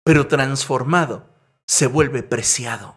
[0.04, 1.26] pero transformado
[1.66, 2.96] se vuelve preciado.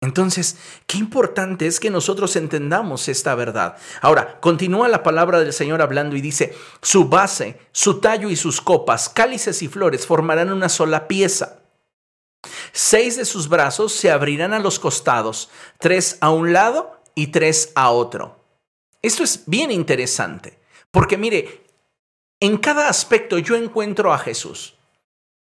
[0.00, 3.76] Entonces, qué importante es que nosotros entendamos esta verdad.
[4.00, 8.60] Ahora, continúa la palabra del Señor hablando y dice, su base, su tallo y sus
[8.60, 11.62] copas, cálices y flores formarán una sola pieza.
[12.70, 15.50] Seis de sus brazos se abrirán a los costados,
[15.80, 18.44] tres a un lado y tres a otro.
[19.02, 20.60] Esto es bien interesante,
[20.92, 21.66] porque mire,
[22.38, 24.77] en cada aspecto yo encuentro a Jesús.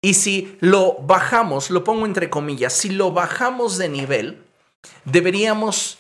[0.07, 4.41] Y si lo bajamos, lo pongo entre comillas, si lo bajamos de nivel,
[5.03, 5.97] deberíamos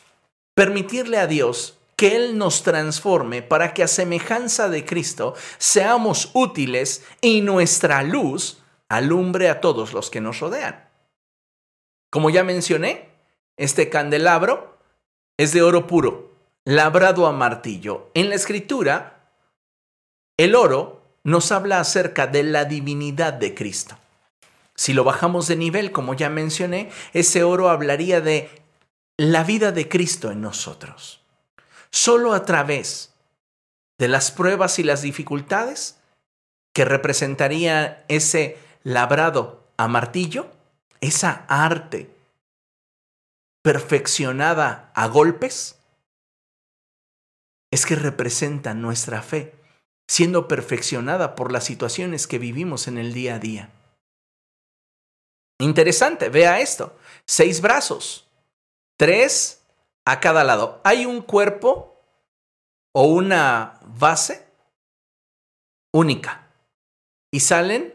[0.55, 7.03] permitirle a Dios que Él nos transforme para que a semejanza de Cristo seamos útiles
[7.19, 10.87] y nuestra luz alumbre a todos los que nos rodean.
[12.09, 13.09] Como ya mencioné,
[13.57, 14.77] este candelabro
[15.35, 16.31] es de oro puro,
[16.63, 18.09] labrado a martillo.
[18.13, 19.33] En la escritura,
[20.37, 23.97] el oro nos habla acerca de la divinidad de Cristo.
[24.75, 28.49] Si lo bajamos de nivel, como ya mencioné, ese oro hablaría de
[29.17, 31.21] la vida de Cristo en nosotros.
[31.89, 33.13] Solo a través
[33.97, 35.97] de las pruebas y las dificultades
[36.73, 40.51] que representaría ese labrado a martillo,
[41.01, 42.15] esa arte
[43.63, 45.79] perfeccionada a golpes,
[47.71, 49.55] es que representa nuestra fe,
[50.07, 53.69] siendo perfeccionada por las situaciones que vivimos en el día a día.
[55.59, 56.97] Interesante, vea esto.
[57.25, 58.27] Seis brazos,
[58.95, 59.65] tres
[60.05, 60.81] a cada lado.
[60.83, 61.99] Hay un cuerpo
[62.93, 64.47] o una base
[65.91, 66.47] única.
[67.31, 67.93] Y salen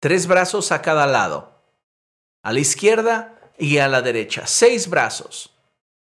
[0.00, 1.62] tres brazos a cada lado.
[2.44, 4.46] A la izquierda y a la derecha.
[4.46, 5.51] Seis brazos.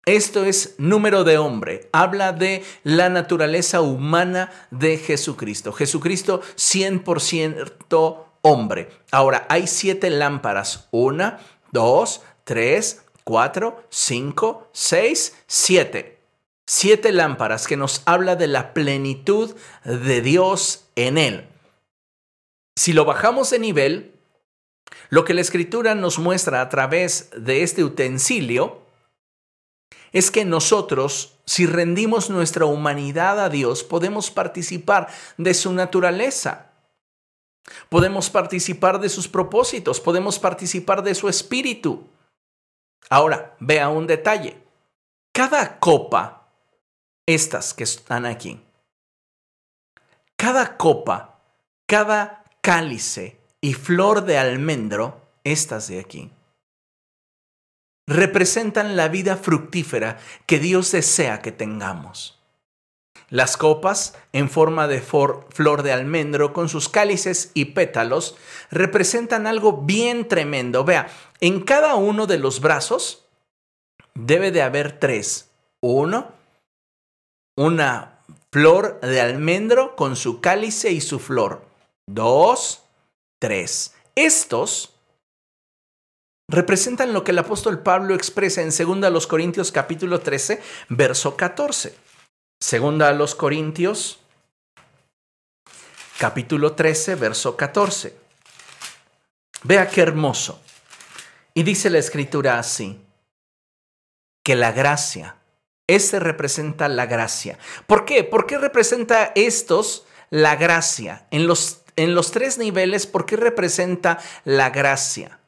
[0.05, 1.89] Esto es número de hombre.
[1.91, 5.73] Habla de la naturaleza humana de Jesucristo.
[5.73, 8.89] Jesucristo 100% hombre.
[9.11, 10.87] Ahora, hay siete lámparas.
[10.89, 11.39] Una,
[11.71, 16.19] dos, tres, cuatro, cinco, seis, siete.
[16.65, 21.47] Siete lámparas que nos habla de la plenitud de Dios en él.
[22.75, 24.15] Si lo bajamos de nivel,
[25.09, 28.81] lo que la escritura nos muestra a través de este utensilio
[30.11, 36.71] es que nosotros, si rendimos nuestra humanidad a Dios, podemos participar de su naturaleza.
[37.89, 42.09] Podemos participar de sus propósitos, podemos participar de su espíritu.
[43.09, 44.61] Ahora, vea un detalle.
[45.31, 46.49] Cada copa,
[47.25, 48.59] estas que están aquí,
[50.35, 51.39] cada copa,
[51.85, 56.31] cada cálice y flor de almendro, estas de aquí,
[58.11, 62.39] representan la vida fructífera que Dios desea que tengamos.
[63.29, 68.35] Las copas, en forma de flor de almendro, con sus cálices y pétalos,
[68.69, 70.83] representan algo bien tremendo.
[70.83, 71.07] Vea,
[71.39, 73.23] en cada uno de los brazos
[74.13, 75.49] debe de haber tres.
[75.79, 76.33] Uno,
[77.55, 78.19] una
[78.51, 81.63] flor de almendro con su cálice y su flor.
[82.07, 82.83] Dos,
[83.39, 83.95] tres.
[84.15, 84.90] Estos
[86.51, 91.95] representan lo que el apóstol Pablo expresa en 2 Corintios capítulo 13, verso 14.
[92.59, 94.19] Segunda a los Corintios,
[96.19, 98.15] capítulo 13, verso 14.
[99.63, 100.61] Vea qué hermoso.
[101.53, 102.99] Y dice la escritura así,
[104.43, 105.37] que la gracia,
[105.87, 107.57] este representa la gracia.
[107.87, 108.23] ¿Por qué?
[108.23, 111.27] ¿Por qué representa estos la gracia?
[111.31, 115.40] En los, en los tres niveles, ¿por qué representa la gracia?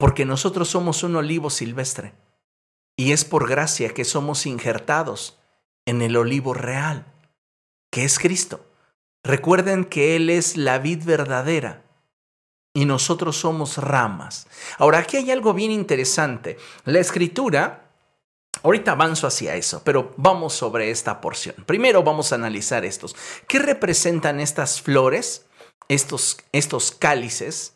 [0.00, 2.12] Porque nosotros somos un olivo silvestre.
[2.96, 5.38] Y es por gracia que somos injertados
[5.86, 7.06] en el olivo real,
[7.92, 8.66] que es Cristo.
[9.22, 11.84] Recuerden que Él es la vid verdadera
[12.74, 14.48] y nosotros somos ramas.
[14.78, 16.58] Ahora, aquí hay algo bien interesante.
[16.84, 17.92] La escritura,
[18.64, 21.54] ahorita avanzo hacia eso, pero vamos sobre esta porción.
[21.64, 23.14] Primero vamos a analizar estos.
[23.46, 25.46] ¿Qué representan estas flores?
[25.90, 27.74] estos, estos cálices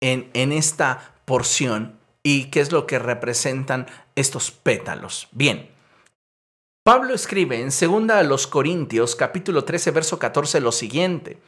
[0.00, 5.28] en, en esta porción y qué es lo que representan estos pétalos.
[5.32, 5.70] Bien,
[6.84, 11.38] Pablo escribe en 2 a los Corintios capítulo 13 verso 14 lo siguiente,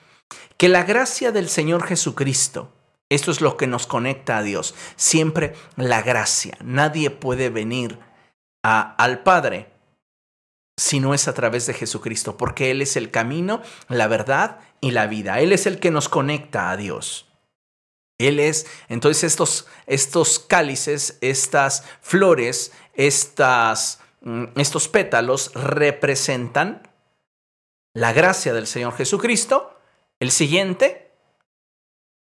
[0.57, 2.73] que la gracia del Señor Jesucristo,
[3.11, 7.99] esto es lo que nos conecta a Dios, siempre la gracia, nadie puede venir
[8.63, 9.71] a, al Padre
[10.79, 14.91] si no es a través de Jesucristo, porque Él es el camino, la verdad y
[14.91, 17.26] la vida, Él es el que nos conecta a Dios.
[18.19, 26.83] Él es, entonces estos, estos cálices, estas flores, estas Mm, estos pétalos representan
[27.95, 29.79] la gracia del Señor Jesucristo.
[30.19, 31.13] El siguiente,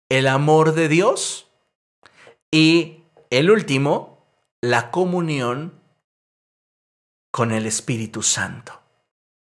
[0.10, 1.48] el amor de Dios.
[2.52, 4.28] Y el último,
[4.60, 5.80] la comunión
[7.32, 8.82] con el Espíritu Santo.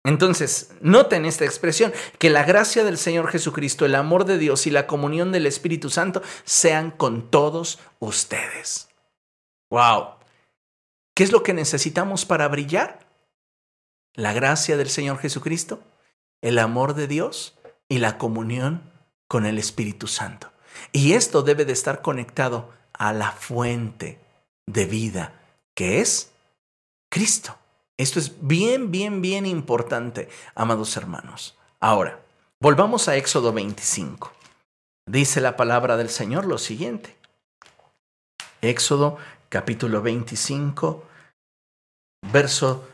[0.05, 4.69] Entonces, noten esta expresión, que la gracia del Señor Jesucristo, el amor de Dios y
[4.69, 8.89] la comunión del Espíritu Santo sean con todos ustedes.
[9.69, 10.15] ¡Wow!
[11.15, 13.07] ¿Qué es lo que necesitamos para brillar?
[14.13, 15.81] La gracia del Señor Jesucristo,
[16.41, 18.91] el amor de Dios y la comunión
[19.27, 20.51] con el Espíritu Santo.
[20.91, 24.19] Y esto debe de estar conectado a la fuente
[24.65, 25.41] de vida,
[25.75, 26.31] que es
[27.09, 27.57] Cristo.
[27.97, 31.57] Esto es bien, bien, bien importante, amados hermanos.
[31.79, 32.19] Ahora,
[32.59, 34.31] volvamos a Éxodo 25.
[35.05, 37.15] Dice la palabra del Señor lo siguiente.
[38.61, 39.17] Éxodo
[39.49, 41.03] capítulo 25,
[42.31, 42.87] verso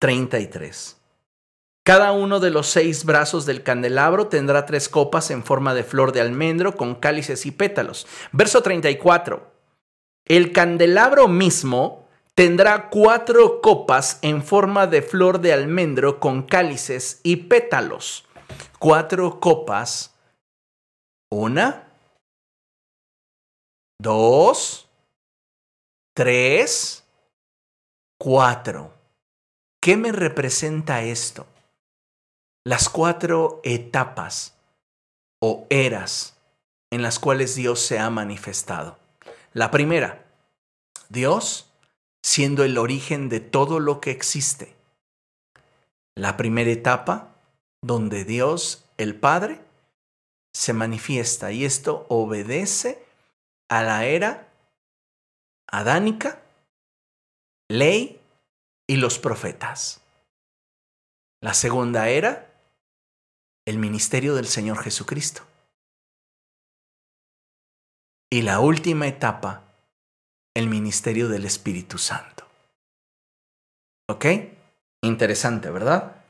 [0.00, 0.96] 33.
[1.84, 6.12] Cada uno de los seis brazos del candelabro tendrá tres copas en forma de flor
[6.12, 8.06] de almendro con cálices y pétalos.
[8.32, 9.46] Verso 34.
[10.24, 12.03] El candelabro mismo
[12.34, 18.26] tendrá cuatro copas en forma de flor de almendro con cálices y pétalos.
[18.78, 20.14] Cuatro copas.
[21.30, 21.88] Una.
[23.98, 24.84] Dos
[26.16, 27.04] Tres,
[28.20, 28.94] cuatro.
[29.82, 31.48] ¿Qué me representa esto?
[32.64, 34.54] Las cuatro etapas
[35.42, 36.36] o eras
[36.92, 38.96] en las cuales Dios se ha manifestado.
[39.52, 40.24] La primera,
[41.08, 41.68] Dios
[42.24, 44.74] siendo el origen de todo lo que existe.
[46.16, 47.36] La primera etapa
[47.82, 49.60] donde Dios, el Padre,
[50.54, 53.04] se manifiesta y esto obedece
[53.68, 54.48] a la era
[55.68, 56.40] adánica,
[57.68, 58.22] ley
[58.88, 60.00] y los profetas.
[61.42, 62.50] La segunda era
[63.66, 65.42] el ministerio del Señor Jesucristo.
[68.32, 69.73] Y la última etapa,
[70.54, 72.44] el ministerio del Espíritu Santo.
[74.08, 74.26] ¿Ok?
[75.02, 76.24] Interesante, ¿verdad?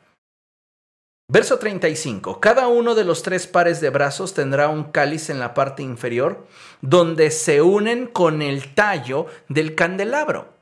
[1.29, 2.41] Verso 35.
[2.41, 6.47] Cada uno de los tres pares de brazos tendrá un cáliz en la parte inferior
[6.81, 10.53] donde se unen con el tallo del candelabro.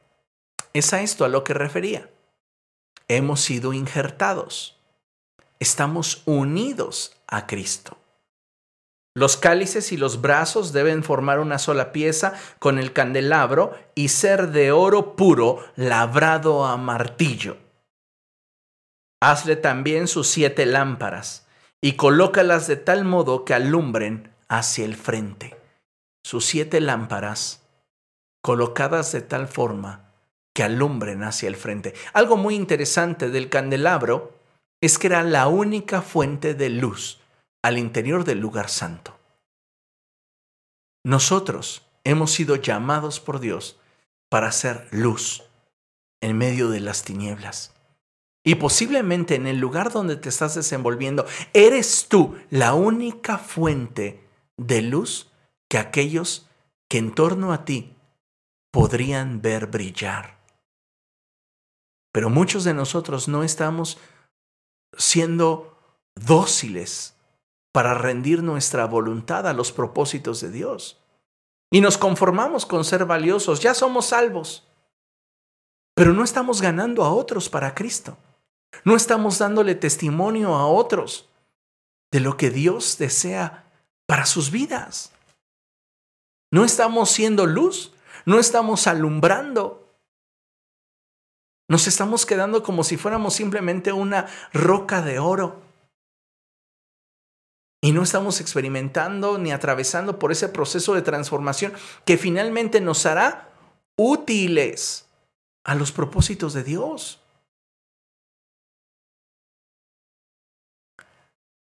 [0.72, 2.10] Es a esto a lo que refería.
[3.08, 4.78] Hemos sido injertados.
[5.58, 8.01] Estamos unidos a Cristo.
[9.14, 14.48] Los cálices y los brazos deben formar una sola pieza con el candelabro y ser
[14.52, 17.58] de oro puro labrado a martillo.
[19.20, 21.46] Hazle también sus siete lámparas
[21.82, 25.56] y colócalas de tal modo que alumbren hacia el frente.
[26.24, 27.62] Sus siete lámparas
[28.42, 30.10] colocadas de tal forma
[30.54, 31.92] que alumbren hacia el frente.
[32.14, 34.32] Algo muy interesante del candelabro
[34.80, 37.21] es que era la única fuente de luz
[37.62, 39.18] al interior del lugar santo.
[41.04, 43.78] Nosotros hemos sido llamados por Dios
[44.28, 45.44] para ser luz
[46.20, 47.72] en medio de las tinieblas.
[48.44, 54.82] Y posiblemente en el lugar donde te estás desenvolviendo, eres tú la única fuente de
[54.82, 55.30] luz
[55.68, 56.48] que aquellos
[56.88, 57.96] que en torno a ti
[58.72, 60.38] podrían ver brillar.
[62.12, 63.98] Pero muchos de nosotros no estamos
[64.96, 65.78] siendo
[66.14, 67.14] dóciles
[67.72, 71.00] para rendir nuestra voluntad a los propósitos de Dios.
[71.70, 74.68] Y nos conformamos con ser valiosos, ya somos salvos,
[75.94, 78.16] pero no estamos ganando a otros para Cristo.
[78.84, 81.28] No estamos dándole testimonio a otros
[82.10, 83.70] de lo que Dios desea
[84.06, 85.12] para sus vidas.
[86.50, 87.94] No estamos siendo luz,
[88.26, 89.96] no estamos alumbrando.
[91.68, 95.62] Nos estamos quedando como si fuéramos simplemente una roca de oro.
[97.84, 101.72] Y no estamos experimentando ni atravesando por ese proceso de transformación
[102.04, 103.52] que finalmente nos hará
[103.96, 105.08] útiles
[105.64, 107.20] a los propósitos de Dios.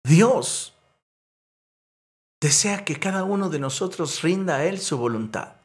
[0.05, 0.75] Dios
[2.41, 5.57] desea que cada uno de nosotros rinda a Él su voluntad.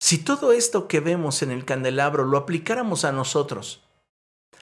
[0.00, 3.82] Si todo esto que vemos en el candelabro lo aplicáramos a nosotros,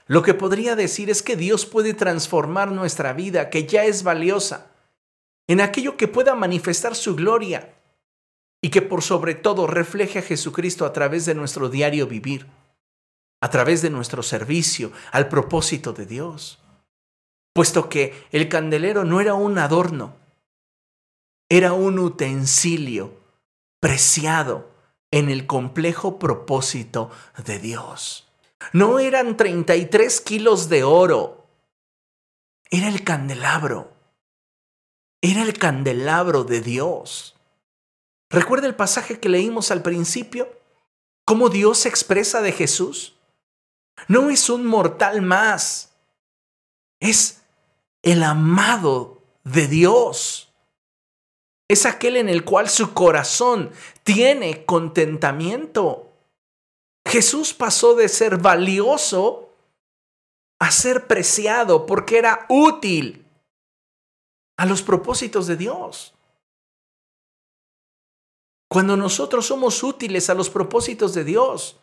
[0.07, 4.71] lo que podría decir es que Dios puede transformar nuestra vida, que ya es valiosa,
[5.49, 7.75] en aquello que pueda manifestar su gloria
[8.63, 12.47] y que por sobre todo refleje a Jesucristo a través de nuestro diario vivir,
[13.41, 16.61] a través de nuestro servicio al propósito de Dios.
[17.53, 20.15] Puesto que el candelero no era un adorno,
[21.49, 23.15] era un utensilio
[23.81, 24.69] preciado
[25.11, 27.11] en el complejo propósito
[27.45, 28.26] de Dios.
[28.73, 31.47] No eran 33 kilos de oro,
[32.71, 33.93] era el candelabro,
[35.21, 37.37] era el candelabro de Dios.
[38.31, 40.49] ¿Recuerda el pasaje que leímos al principio?
[41.25, 43.17] ¿Cómo Dios se expresa de Jesús?
[44.09, 45.97] No es un mortal más,
[47.01, 47.43] es
[48.03, 50.47] el amado de Dios
[51.69, 53.71] es aquel en el cual su corazón
[54.05, 56.06] tiene contentamiento.
[57.07, 59.55] Jesús pasó de ser valioso
[60.59, 63.25] a ser preciado porque era útil
[64.59, 66.15] a los propósitos de Dios.
[68.69, 71.79] Cuando nosotros somos útiles a los propósitos de Dios,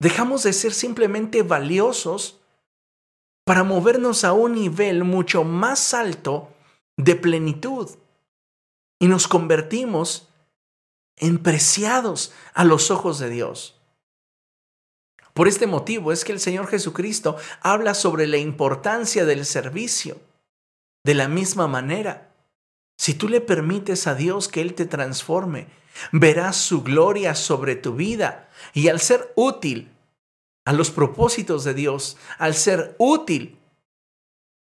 [0.00, 2.40] dejamos de ser simplemente valiosos
[3.44, 6.48] para movernos a un nivel mucho más alto
[6.96, 7.90] de plenitud
[8.98, 10.25] y nos convertimos
[11.16, 13.80] en preciados a los ojos de Dios.
[15.32, 20.18] Por este motivo es que el Señor Jesucristo habla sobre la importancia del servicio.
[21.04, 22.34] De la misma manera,
[22.96, 25.68] si tú le permites a Dios que Él te transforme,
[26.12, 29.92] verás su gloria sobre tu vida y al ser útil
[30.64, 33.58] a los propósitos de Dios, al ser útil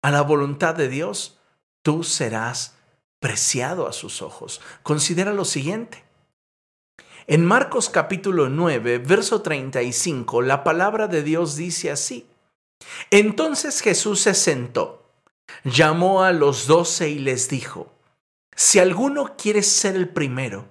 [0.02, 1.38] a la voluntad de Dios,
[1.82, 2.74] tú serás
[3.20, 4.60] preciado a sus ojos.
[4.82, 6.07] Considera lo siguiente.
[7.30, 12.26] En Marcos capítulo 9, verso 35, la palabra de Dios dice así.
[13.10, 15.12] Entonces Jesús se sentó,
[15.62, 17.92] llamó a los doce y les dijo,
[18.56, 20.70] si alguno quiere ser el primero,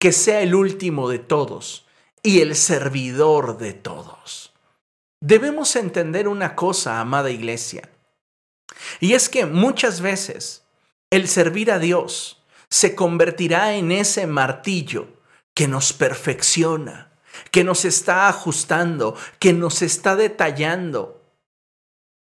[0.00, 1.86] que sea el último de todos
[2.20, 4.52] y el servidor de todos.
[5.20, 7.88] Debemos entender una cosa, amada iglesia.
[8.98, 10.64] Y es que muchas veces
[11.10, 15.14] el servir a Dios se convertirá en ese martillo
[15.56, 17.10] que nos perfecciona,
[17.50, 21.24] que nos está ajustando, que nos está detallando.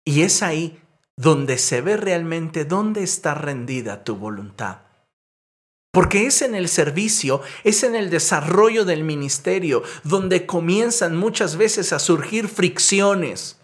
[0.06, 0.80] Y es ahí
[1.18, 4.82] donde se ve realmente dónde está rendida tu voluntad.
[5.92, 11.92] Porque es en el servicio, es en el desarrollo del ministerio donde comienzan muchas veces
[11.92, 13.58] a surgir fricciones,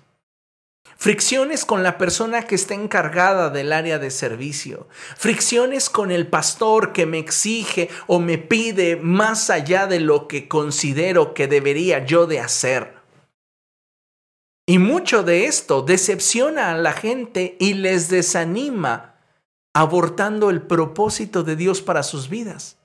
[0.99, 6.91] fricciones con la persona que está encargada del área de servicio, fricciones con el pastor
[6.91, 12.27] que me exige o me pide más allá de lo que considero que debería yo
[12.27, 12.99] de hacer.
[14.67, 19.15] Y mucho de esto decepciona a la gente y les desanima,
[19.73, 22.77] abortando el propósito de Dios para sus vidas.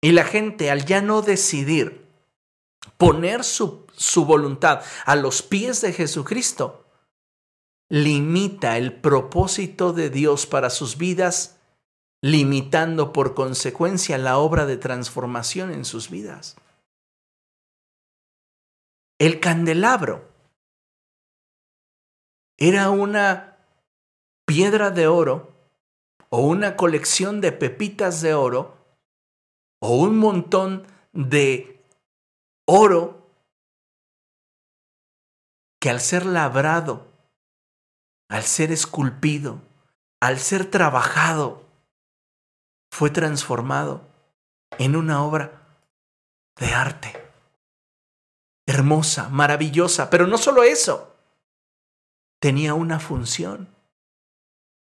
[0.00, 2.06] Y la gente, al ya no decidir
[2.96, 6.81] poner su, su voluntad a los pies de Jesucristo,
[7.92, 11.60] limita el propósito de Dios para sus vidas,
[12.22, 16.56] limitando por consecuencia la obra de transformación en sus vidas.
[19.20, 20.26] El candelabro
[22.56, 23.58] era una
[24.46, 25.52] piedra de oro
[26.30, 28.74] o una colección de pepitas de oro
[29.82, 31.84] o un montón de
[32.66, 33.28] oro
[35.78, 37.11] que al ser labrado
[38.32, 39.60] al ser esculpido,
[40.18, 41.66] al ser trabajado,
[42.90, 44.08] fue transformado
[44.78, 45.66] en una obra
[46.56, 47.12] de arte.
[48.66, 51.14] Hermosa, maravillosa, pero no solo eso,
[52.40, 53.68] tenía una función,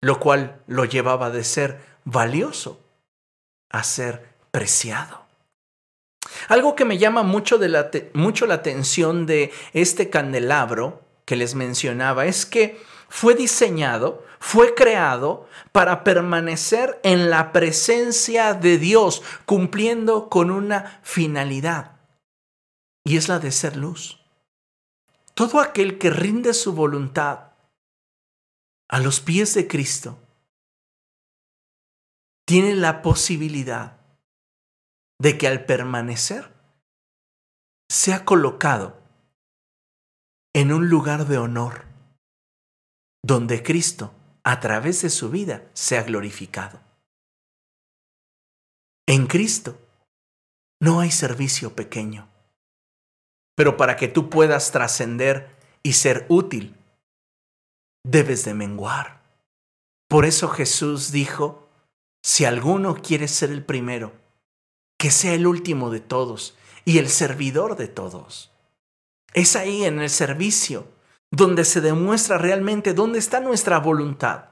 [0.01, 2.79] lo cual lo llevaba de ser valioso
[3.71, 5.27] a ser preciado.
[6.47, 11.57] Algo que me llama mucho, de la, mucho la atención de este candelabro que les
[11.57, 20.31] mencionaba es que fue diseñado, fue creado para permanecer en la presencia de Dios, cumpliendo
[20.31, 22.01] con una finalidad,
[23.05, 24.25] y es la de ser luz.
[25.35, 27.53] Todo aquel que rinde su voluntad
[28.89, 30.19] a los pies de Cristo
[32.47, 33.99] tiene la posibilidad
[35.19, 36.51] de que al permanecer
[37.91, 38.99] sea colocado
[40.55, 41.92] en un lugar de honor
[43.23, 44.13] donde Cristo
[44.45, 46.81] a través de su vida, sea glorificado.
[49.07, 49.79] En Cristo
[50.81, 52.29] no hay servicio pequeño.
[53.55, 55.51] Pero para que tú puedas trascender
[55.83, 56.77] y ser útil,
[58.05, 59.23] debes de menguar.
[60.09, 61.69] Por eso Jesús dijo,
[62.23, 64.13] si alguno quiere ser el primero,
[64.99, 68.51] que sea el último de todos y el servidor de todos.
[69.35, 70.87] Es ahí en el servicio
[71.33, 74.51] donde se demuestra realmente dónde está nuestra voluntad.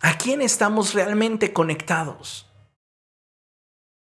[0.00, 2.50] ¿A quién estamos realmente conectados?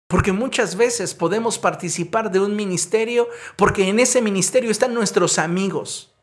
[0.06, 6.14] Porque muchas veces podemos participar de un ministerio porque en ese ministerio están nuestros amigos.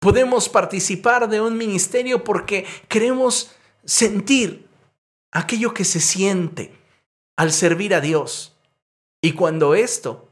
[0.00, 3.54] Podemos participar de un ministerio porque queremos
[3.84, 4.68] sentir
[5.30, 6.76] aquello que se siente
[7.36, 8.56] al servir a Dios.
[9.22, 10.29] Y cuando esto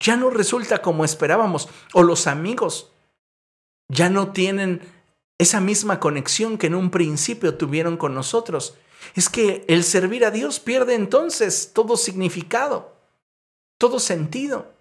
[0.00, 2.92] ya no resulta como esperábamos o los amigos
[3.88, 4.80] ya no tienen
[5.38, 8.76] esa misma conexión que en un principio tuvieron con nosotros,
[9.14, 12.96] es que el servir a Dios pierde entonces todo significado,
[13.78, 14.72] todo sentido.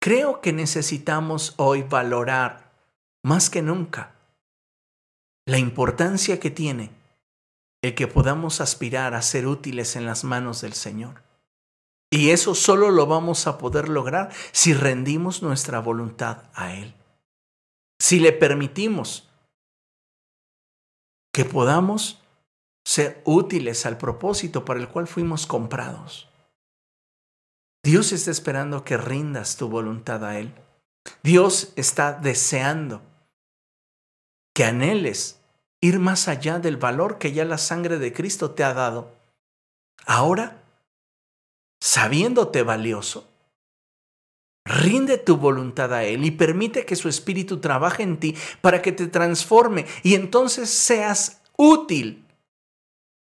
[0.00, 2.72] Creo que necesitamos hoy valorar
[3.22, 4.14] más que nunca
[5.46, 6.90] la importancia que tiene
[7.82, 11.22] el que podamos aspirar a ser útiles en las manos del Señor.
[12.12, 16.94] Y eso solo lo vamos a poder lograr si rendimos nuestra voluntad a Él.
[17.98, 19.30] Si le permitimos
[21.32, 22.22] que podamos
[22.84, 26.28] ser útiles al propósito para el cual fuimos comprados.
[27.82, 30.52] Dios está esperando que rindas tu voluntad a Él.
[31.22, 33.00] Dios está deseando
[34.54, 35.40] que anheles
[35.80, 39.14] ir más allá del valor que ya la sangre de Cristo te ha dado.
[40.04, 40.61] Ahora,
[41.82, 43.28] sabiéndote valioso,
[44.64, 48.92] rinde tu voluntad a Él y permite que su Espíritu trabaje en ti para que
[48.92, 52.24] te transforme y entonces seas útil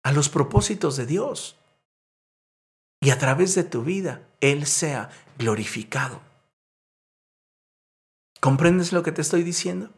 [0.03, 1.59] a los propósitos de Dios.
[3.03, 6.23] Y a través de tu vida, Él sea glorificado.
[8.41, 9.91] ¿Comprendes lo que te estoy diciendo?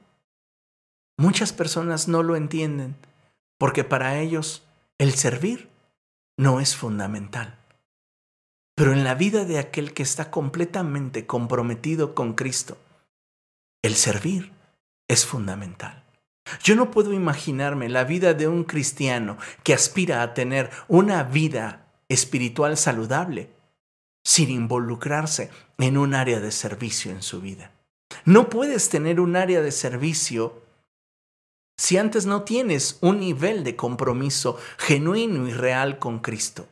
[1.17, 2.97] Muchas personas no lo entienden
[3.59, 4.65] porque para ellos
[4.99, 5.71] el servir
[6.37, 7.60] no es fundamental.
[8.81, 12.79] Pero en la vida de aquel que está completamente comprometido con Cristo,
[13.83, 14.53] el servir
[15.07, 16.03] es fundamental.
[16.63, 21.93] Yo no puedo imaginarme la vida de un cristiano que aspira a tener una vida
[22.09, 23.51] espiritual saludable
[24.25, 27.73] sin involucrarse en un área de servicio en su vida.
[28.25, 30.63] No puedes tener un área de servicio
[31.77, 36.67] si antes no tienes un nivel de compromiso genuino y real con Cristo.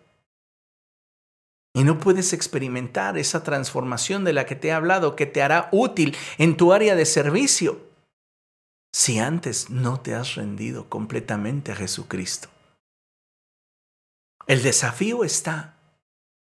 [1.79, 5.69] Y no puedes experimentar esa transformación de la que te he hablado que te hará
[5.71, 7.87] útil en tu área de servicio
[8.93, 12.49] si antes no te has rendido completamente a Jesucristo.
[14.49, 15.79] El desafío está.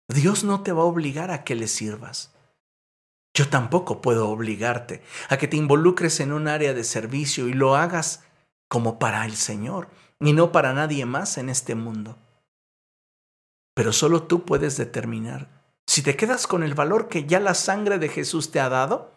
[0.06, 2.34] Dios no te va a obligar a que le sirvas.
[3.32, 7.74] Yo tampoco puedo obligarte a que te involucres en un área de servicio y lo
[7.74, 8.22] hagas
[8.68, 9.88] como para el Señor
[10.20, 12.18] y no para nadie más en este mundo.
[13.74, 17.98] Pero solo tú puedes determinar si te quedas con el valor que ya la sangre
[17.98, 19.12] de Jesús te ha dado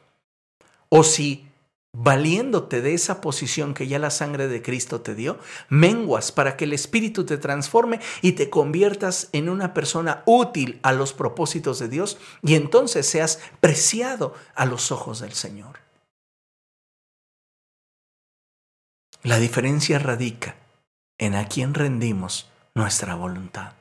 [0.89, 1.47] o si
[1.93, 5.39] valiéndote de esa posición que ya la sangre de Cristo te dio,
[5.69, 10.91] menguas para que el Espíritu te transforme y te conviertas en una persona útil a
[10.91, 15.79] los propósitos de Dios y entonces seas preciado a los ojos del Señor.
[19.23, 20.57] La diferencia radica
[21.17, 23.73] en a quién rendimos nuestra voluntad.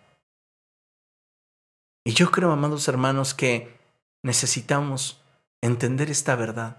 [2.04, 3.78] Y yo creo, amados hermanos, que
[4.22, 5.22] necesitamos
[5.62, 6.76] entender esta verdad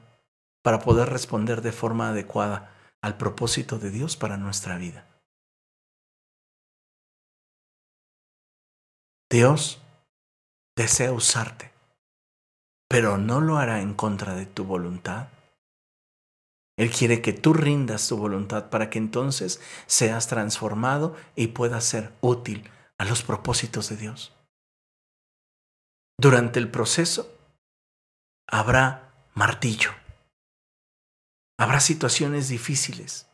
[0.63, 5.07] para poder responder de forma adecuada al propósito de Dios para nuestra vida.
[9.32, 9.82] Dios
[10.76, 11.71] desea usarte,
[12.88, 15.28] pero no lo hará en contra de tu voluntad
[16.78, 22.11] él quiere que tú rindas tu voluntad para que entonces seas transformado y puedas ser
[22.19, 24.34] útil a los propósitos de Dios.
[26.18, 27.32] Durante el proceso
[28.47, 29.91] habrá martillo.
[31.57, 33.28] Habrá situaciones difíciles,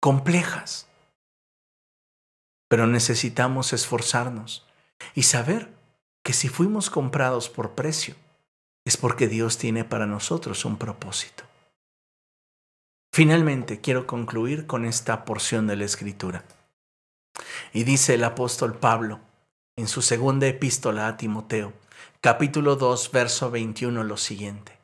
[0.00, 0.88] complejas.
[2.68, 4.66] Pero necesitamos esforzarnos
[5.14, 5.72] y saber
[6.24, 8.14] que si fuimos comprados por precio,
[8.84, 11.44] es porque Dios tiene para nosotros un propósito.
[13.14, 16.44] Finalmente, quiero concluir con esta porción de la Escritura.
[17.72, 19.20] Y dice el apóstol Pablo
[19.76, 21.72] en su segunda epístola a Timoteo,
[22.20, 24.78] capítulo 2, verso 21, lo siguiente.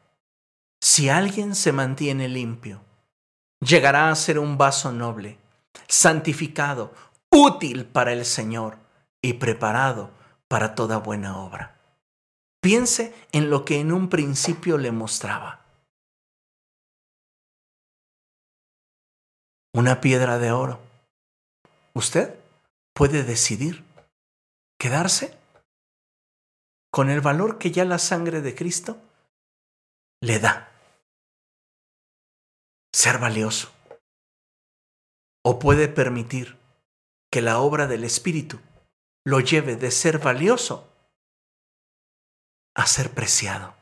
[0.80, 2.80] Si alguien se mantiene limpio,
[3.60, 5.38] llegará a ser un vaso noble,
[5.88, 6.92] santificado,
[7.30, 8.78] útil para el Señor
[9.22, 10.10] y preparado
[10.48, 11.76] para toda buena obra.
[12.60, 15.64] Piense en lo que en un principio le mostraba.
[19.72, 20.80] Una piedra de oro.
[21.94, 22.34] Usted
[22.94, 23.84] puede decidir
[24.78, 25.37] quedarse
[26.90, 29.00] con el valor que ya la sangre de Cristo
[30.20, 30.72] le da.
[32.92, 33.70] Ser valioso.
[35.44, 36.58] O puede permitir
[37.30, 38.58] que la obra del Espíritu
[39.24, 40.90] lo lleve de ser valioso
[42.74, 43.74] a ser preciado.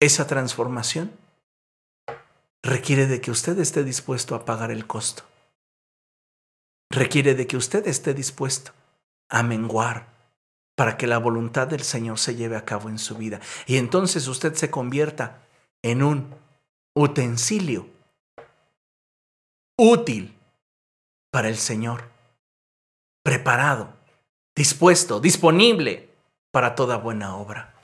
[0.00, 1.16] Esa transformación
[2.62, 5.24] requiere de que usted esté dispuesto a pagar el costo.
[6.90, 8.72] Requiere de que usted esté dispuesto
[9.28, 10.11] a menguar
[10.82, 13.40] para que la voluntad del Señor se lleve a cabo en su vida.
[13.68, 15.46] Y entonces usted se convierta
[15.80, 16.34] en un
[16.92, 17.88] utensilio
[19.78, 20.36] útil
[21.30, 22.10] para el Señor,
[23.22, 23.94] preparado,
[24.56, 26.10] dispuesto, disponible
[26.50, 27.76] para toda buena obra.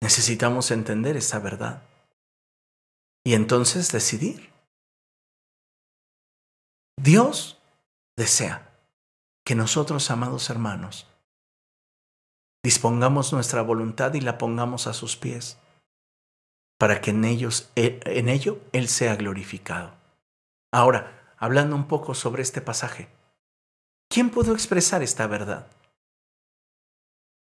[0.00, 1.82] Necesitamos entender esa verdad
[3.22, 4.50] y entonces decidir.
[6.96, 7.58] Dios
[8.16, 8.73] desea
[9.44, 11.06] que nosotros, amados hermanos,
[12.64, 15.58] dispongamos nuestra voluntad y la pongamos a sus pies,
[16.78, 19.92] para que en, ellos, eh, en ello Él sea glorificado.
[20.72, 23.08] Ahora, hablando un poco sobre este pasaje,
[24.08, 25.66] ¿quién pudo expresar esta verdad?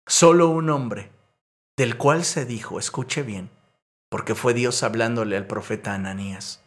[0.06, 1.10] Solo un hombre,
[1.76, 3.50] del cual se dijo, escuche bien,
[4.10, 6.62] porque fue Dios hablándole al profeta Ananías.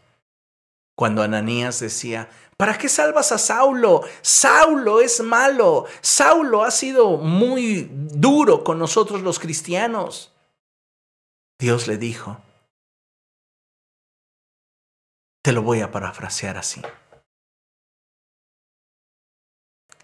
[0.95, 2.29] Cuando Ananías decía,
[2.61, 4.03] ¿Para qué salvas a Saulo?
[4.21, 5.87] Saulo es malo.
[5.99, 10.31] Saulo ha sido muy duro con nosotros los cristianos.
[11.59, 12.39] Dios le dijo,
[15.41, 16.83] te lo voy a parafrasear así.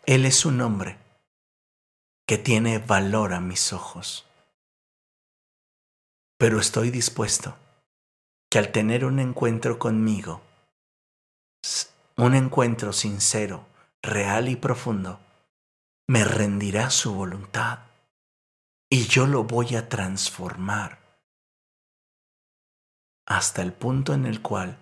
[0.08, 0.98] Él es un hombre
[2.28, 4.26] que tiene valor a mis ojos.
[6.40, 7.56] Pero estoy dispuesto
[8.50, 10.42] que al tener un encuentro conmigo,
[12.18, 13.68] un encuentro sincero,
[14.02, 15.20] real y profundo,
[16.08, 17.80] me rendirá su voluntad
[18.90, 21.00] y yo lo voy a transformar
[23.28, 24.78] hasta el punto en el cual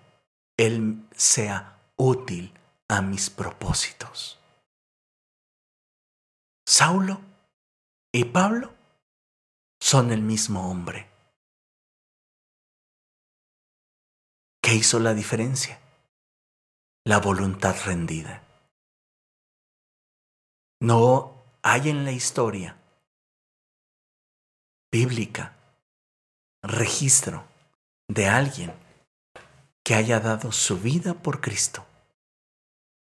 [0.56, 2.54] Él sea útil
[2.88, 4.38] a mis propósitos.
[6.64, 7.20] Saulo
[8.12, 8.72] y Pablo
[9.80, 11.10] son el mismo hombre.
[14.62, 15.80] ¿Qué hizo la diferencia?
[17.06, 18.42] La voluntad rendida.
[20.80, 22.76] No hay en la historia
[24.90, 25.56] bíblica
[26.64, 27.46] registro
[28.08, 28.74] de alguien
[29.84, 31.86] que haya dado su vida por Cristo,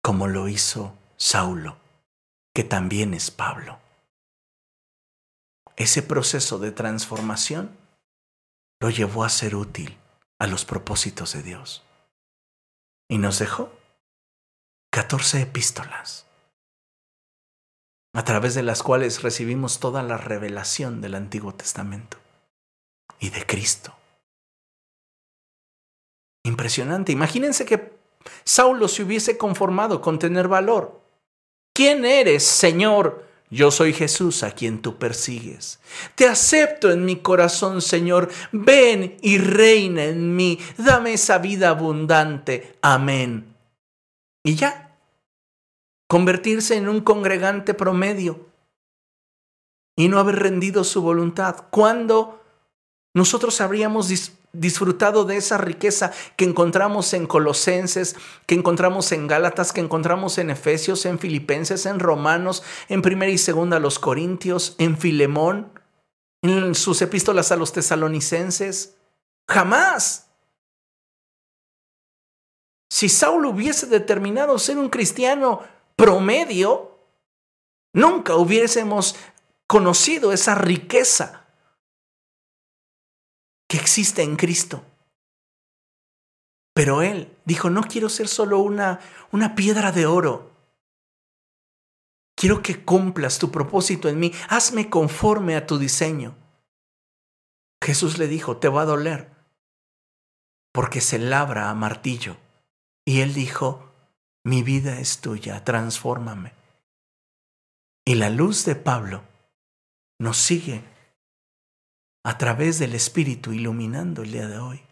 [0.02, 1.78] como lo hizo Saulo,
[2.54, 3.78] que también es Pablo.
[5.76, 7.74] Ese proceso de transformación
[8.80, 9.96] lo llevó a ser útil
[10.38, 11.84] a los propósitos de Dios.
[13.10, 13.77] Y nos dejó
[14.90, 16.26] 14 epístolas,
[18.14, 22.16] a través de las cuales recibimos toda la revelación del Antiguo Testamento
[23.20, 23.94] y de Cristo.
[26.44, 27.12] Impresionante.
[27.12, 27.92] Imagínense que
[28.44, 31.00] Saulo se hubiese conformado con tener valor.
[31.74, 33.26] ¿Quién eres, Señor?
[33.50, 35.78] Yo soy Jesús a quien tú persigues.
[36.14, 38.30] Te acepto en mi corazón, Señor.
[38.52, 40.58] Ven y reina en mí.
[40.76, 42.76] Dame esa vida abundante.
[42.82, 43.47] Amén.
[44.44, 44.96] Y ya,
[46.08, 48.46] convertirse en un congregante promedio
[49.96, 51.66] y no haber rendido su voluntad.
[51.70, 52.40] ¿Cuándo
[53.14, 54.08] nosotros habríamos
[54.52, 58.16] disfrutado de esa riqueza que encontramos en Colosenses,
[58.46, 63.38] que encontramos en Gálatas, que encontramos en Efesios, en Filipenses, en Romanos, en primera y
[63.38, 65.72] segunda los Corintios, en Filemón,
[66.42, 68.96] en sus epístolas a los tesalonicenses.
[69.48, 70.27] Jamás.
[72.90, 75.62] Si Saulo hubiese determinado ser un cristiano
[75.96, 76.98] promedio,
[77.92, 79.16] nunca hubiésemos
[79.66, 81.46] conocido esa riqueza
[83.68, 84.82] que existe en Cristo.
[86.74, 89.00] Pero él dijo, no quiero ser solo una,
[89.32, 90.52] una piedra de oro.
[92.36, 94.32] Quiero que cumplas tu propósito en mí.
[94.48, 96.36] Hazme conforme a tu diseño.
[97.82, 99.30] Jesús le dijo, te va a doler,
[100.72, 102.36] porque se labra a martillo.
[103.08, 103.90] Y él dijo,
[104.44, 106.52] mi vida es tuya, transfórmame.
[108.06, 109.24] Y la luz de Pablo
[110.20, 110.84] nos sigue
[112.22, 114.82] a través del Espíritu iluminando el día de hoy.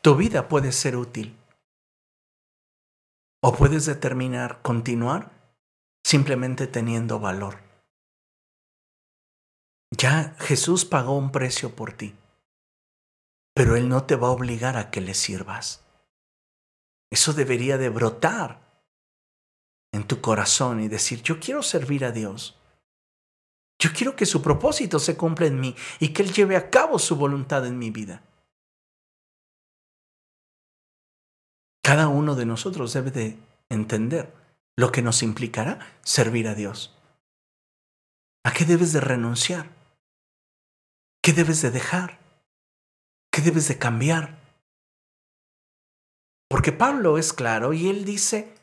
[0.00, 1.36] Tu vida puede ser útil.
[3.42, 5.32] O puedes determinar continuar
[6.02, 7.58] simplemente teniendo valor.
[9.90, 12.14] Ya Jesús pagó un precio por ti,
[13.54, 15.84] pero Él no te va a obligar a que le sirvas.
[17.10, 18.62] Eso debería de brotar
[19.92, 22.58] en tu corazón y decir, yo quiero servir a Dios.
[23.78, 26.98] Yo quiero que su propósito se cumpla en mí y que Él lleve a cabo
[26.98, 28.22] su voluntad en mi vida.
[31.82, 33.38] Cada uno de nosotros debe de
[33.68, 34.32] entender
[34.78, 36.96] lo que nos implicará servir a Dios.
[38.44, 39.68] ¿A qué debes de renunciar?
[41.22, 42.21] ¿Qué debes de dejar?
[43.32, 44.38] ¿Qué debes de cambiar?
[46.50, 48.54] Porque Pablo es claro y él dice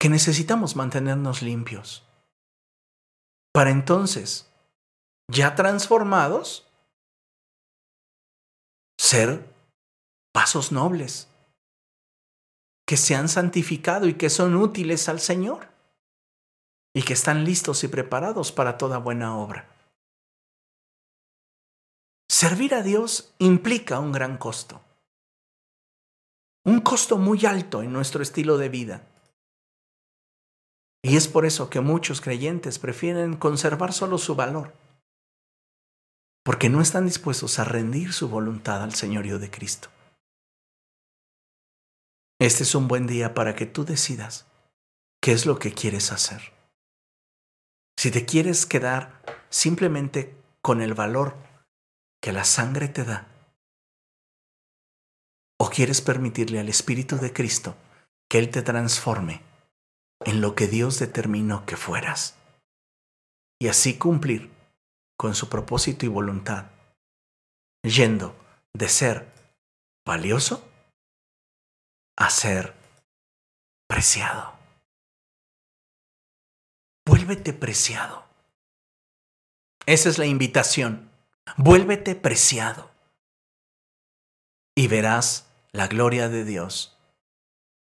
[0.00, 2.04] que necesitamos mantenernos limpios.
[3.54, 4.50] Para entonces,
[5.30, 6.66] ya transformados,
[8.98, 9.48] ser
[10.32, 11.28] pasos nobles,
[12.84, 15.68] que se han santificado y que son útiles al Señor,
[16.96, 19.71] y que están listos y preparados para toda buena obra.
[22.42, 24.82] Servir a Dios implica un gran costo
[26.64, 29.06] un costo muy alto en nuestro estilo de vida.
[31.04, 34.74] Y es por eso que muchos creyentes prefieren conservar solo su valor,
[36.44, 39.88] porque no están dispuestos a rendir su voluntad al Señorío de Cristo.
[42.40, 44.46] Este es un buen día para que tú decidas
[45.20, 46.52] qué es lo que quieres hacer.
[47.96, 51.51] Si te quieres quedar simplemente con el valor
[52.22, 53.32] que la sangre te da,
[55.62, 57.76] ¿O quieres permitirle al Espíritu de Cristo
[58.28, 59.42] que Él te transforme
[60.24, 62.36] en lo que Dios determinó que fueras?
[63.60, 64.50] Y así cumplir
[65.16, 66.66] con su propósito y voluntad,
[67.84, 68.34] yendo
[68.74, 69.32] de ser
[70.04, 70.68] valioso
[72.18, 72.74] a ser
[73.86, 74.58] preciado.
[77.06, 78.24] Vuélvete preciado.
[79.86, 81.11] Esa es la invitación.
[81.56, 82.90] Vuélvete preciado.
[84.74, 86.98] Y verás la gloria de Dios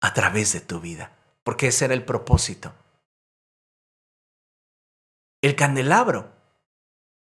[0.02, 2.74] a través de tu vida, porque ese era el propósito.
[5.42, 6.32] El candelabro,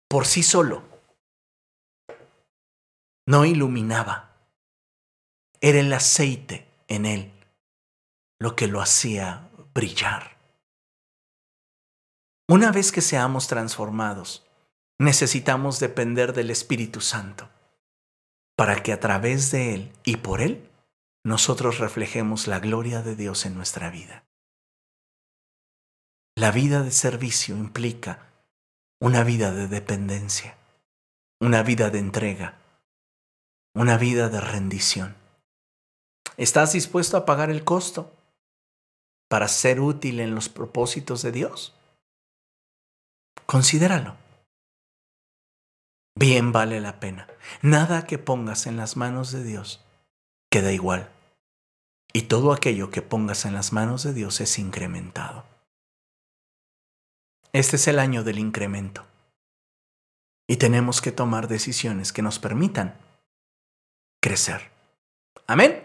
[0.08, 0.82] por sí solo,
[3.26, 4.36] no iluminaba.
[5.60, 7.32] Era el aceite en él
[8.40, 10.38] lo que lo hacía brillar.
[12.48, 14.47] Una vez que seamos transformados,
[14.98, 17.48] necesitamos depender del Espíritu Santo
[18.56, 20.68] para que a través de Él y por Él
[21.24, 24.24] nosotros reflejemos la gloria de Dios en nuestra vida.
[26.36, 28.32] La vida de servicio implica
[29.00, 30.56] una vida de dependencia,
[31.40, 32.58] una vida de entrega,
[33.74, 35.16] una vida de rendición.
[36.36, 38.12] ¿Estás dispuesto a pagar el costo
[39.28, 41.74] para ser útil en los propósitos de Dios?
[43.46, 44.16] Considéralo
[46.18, 47.28] bien vale la pena.
[47.62, 49.84] Nada que pongas en las manos de Dios
[50.50, 51.10] queda igual.
[52.12, 55.44] Y todo aquello que pongas en las manos de Dios es incrementado.
[57.52, 59.04] Este es el año del incremento.
[60.48, 62.96] Y tenemos que tomar decisiones que nos permitan
[64.20, 64.70] crecer.
[65.46, 65.84] Amén.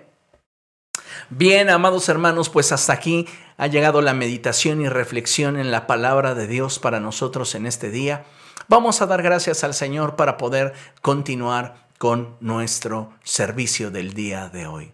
[1.30, 3.28] Bien, amados hermanos, pues hasta aquí
[3.58, 7.92] ha llegado la meditación y reflexión en la palabra de Dios para nosotros en este
[7.92, 8.26] día.
[8.68, 14.68] Vamos a dar gracias al Señor para poder continuar con nuestro servicio del día de
[14.68, 14.94] hoy.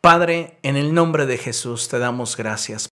[0.00, 2.91] Padre, en el nombre de Jesús te damos gracias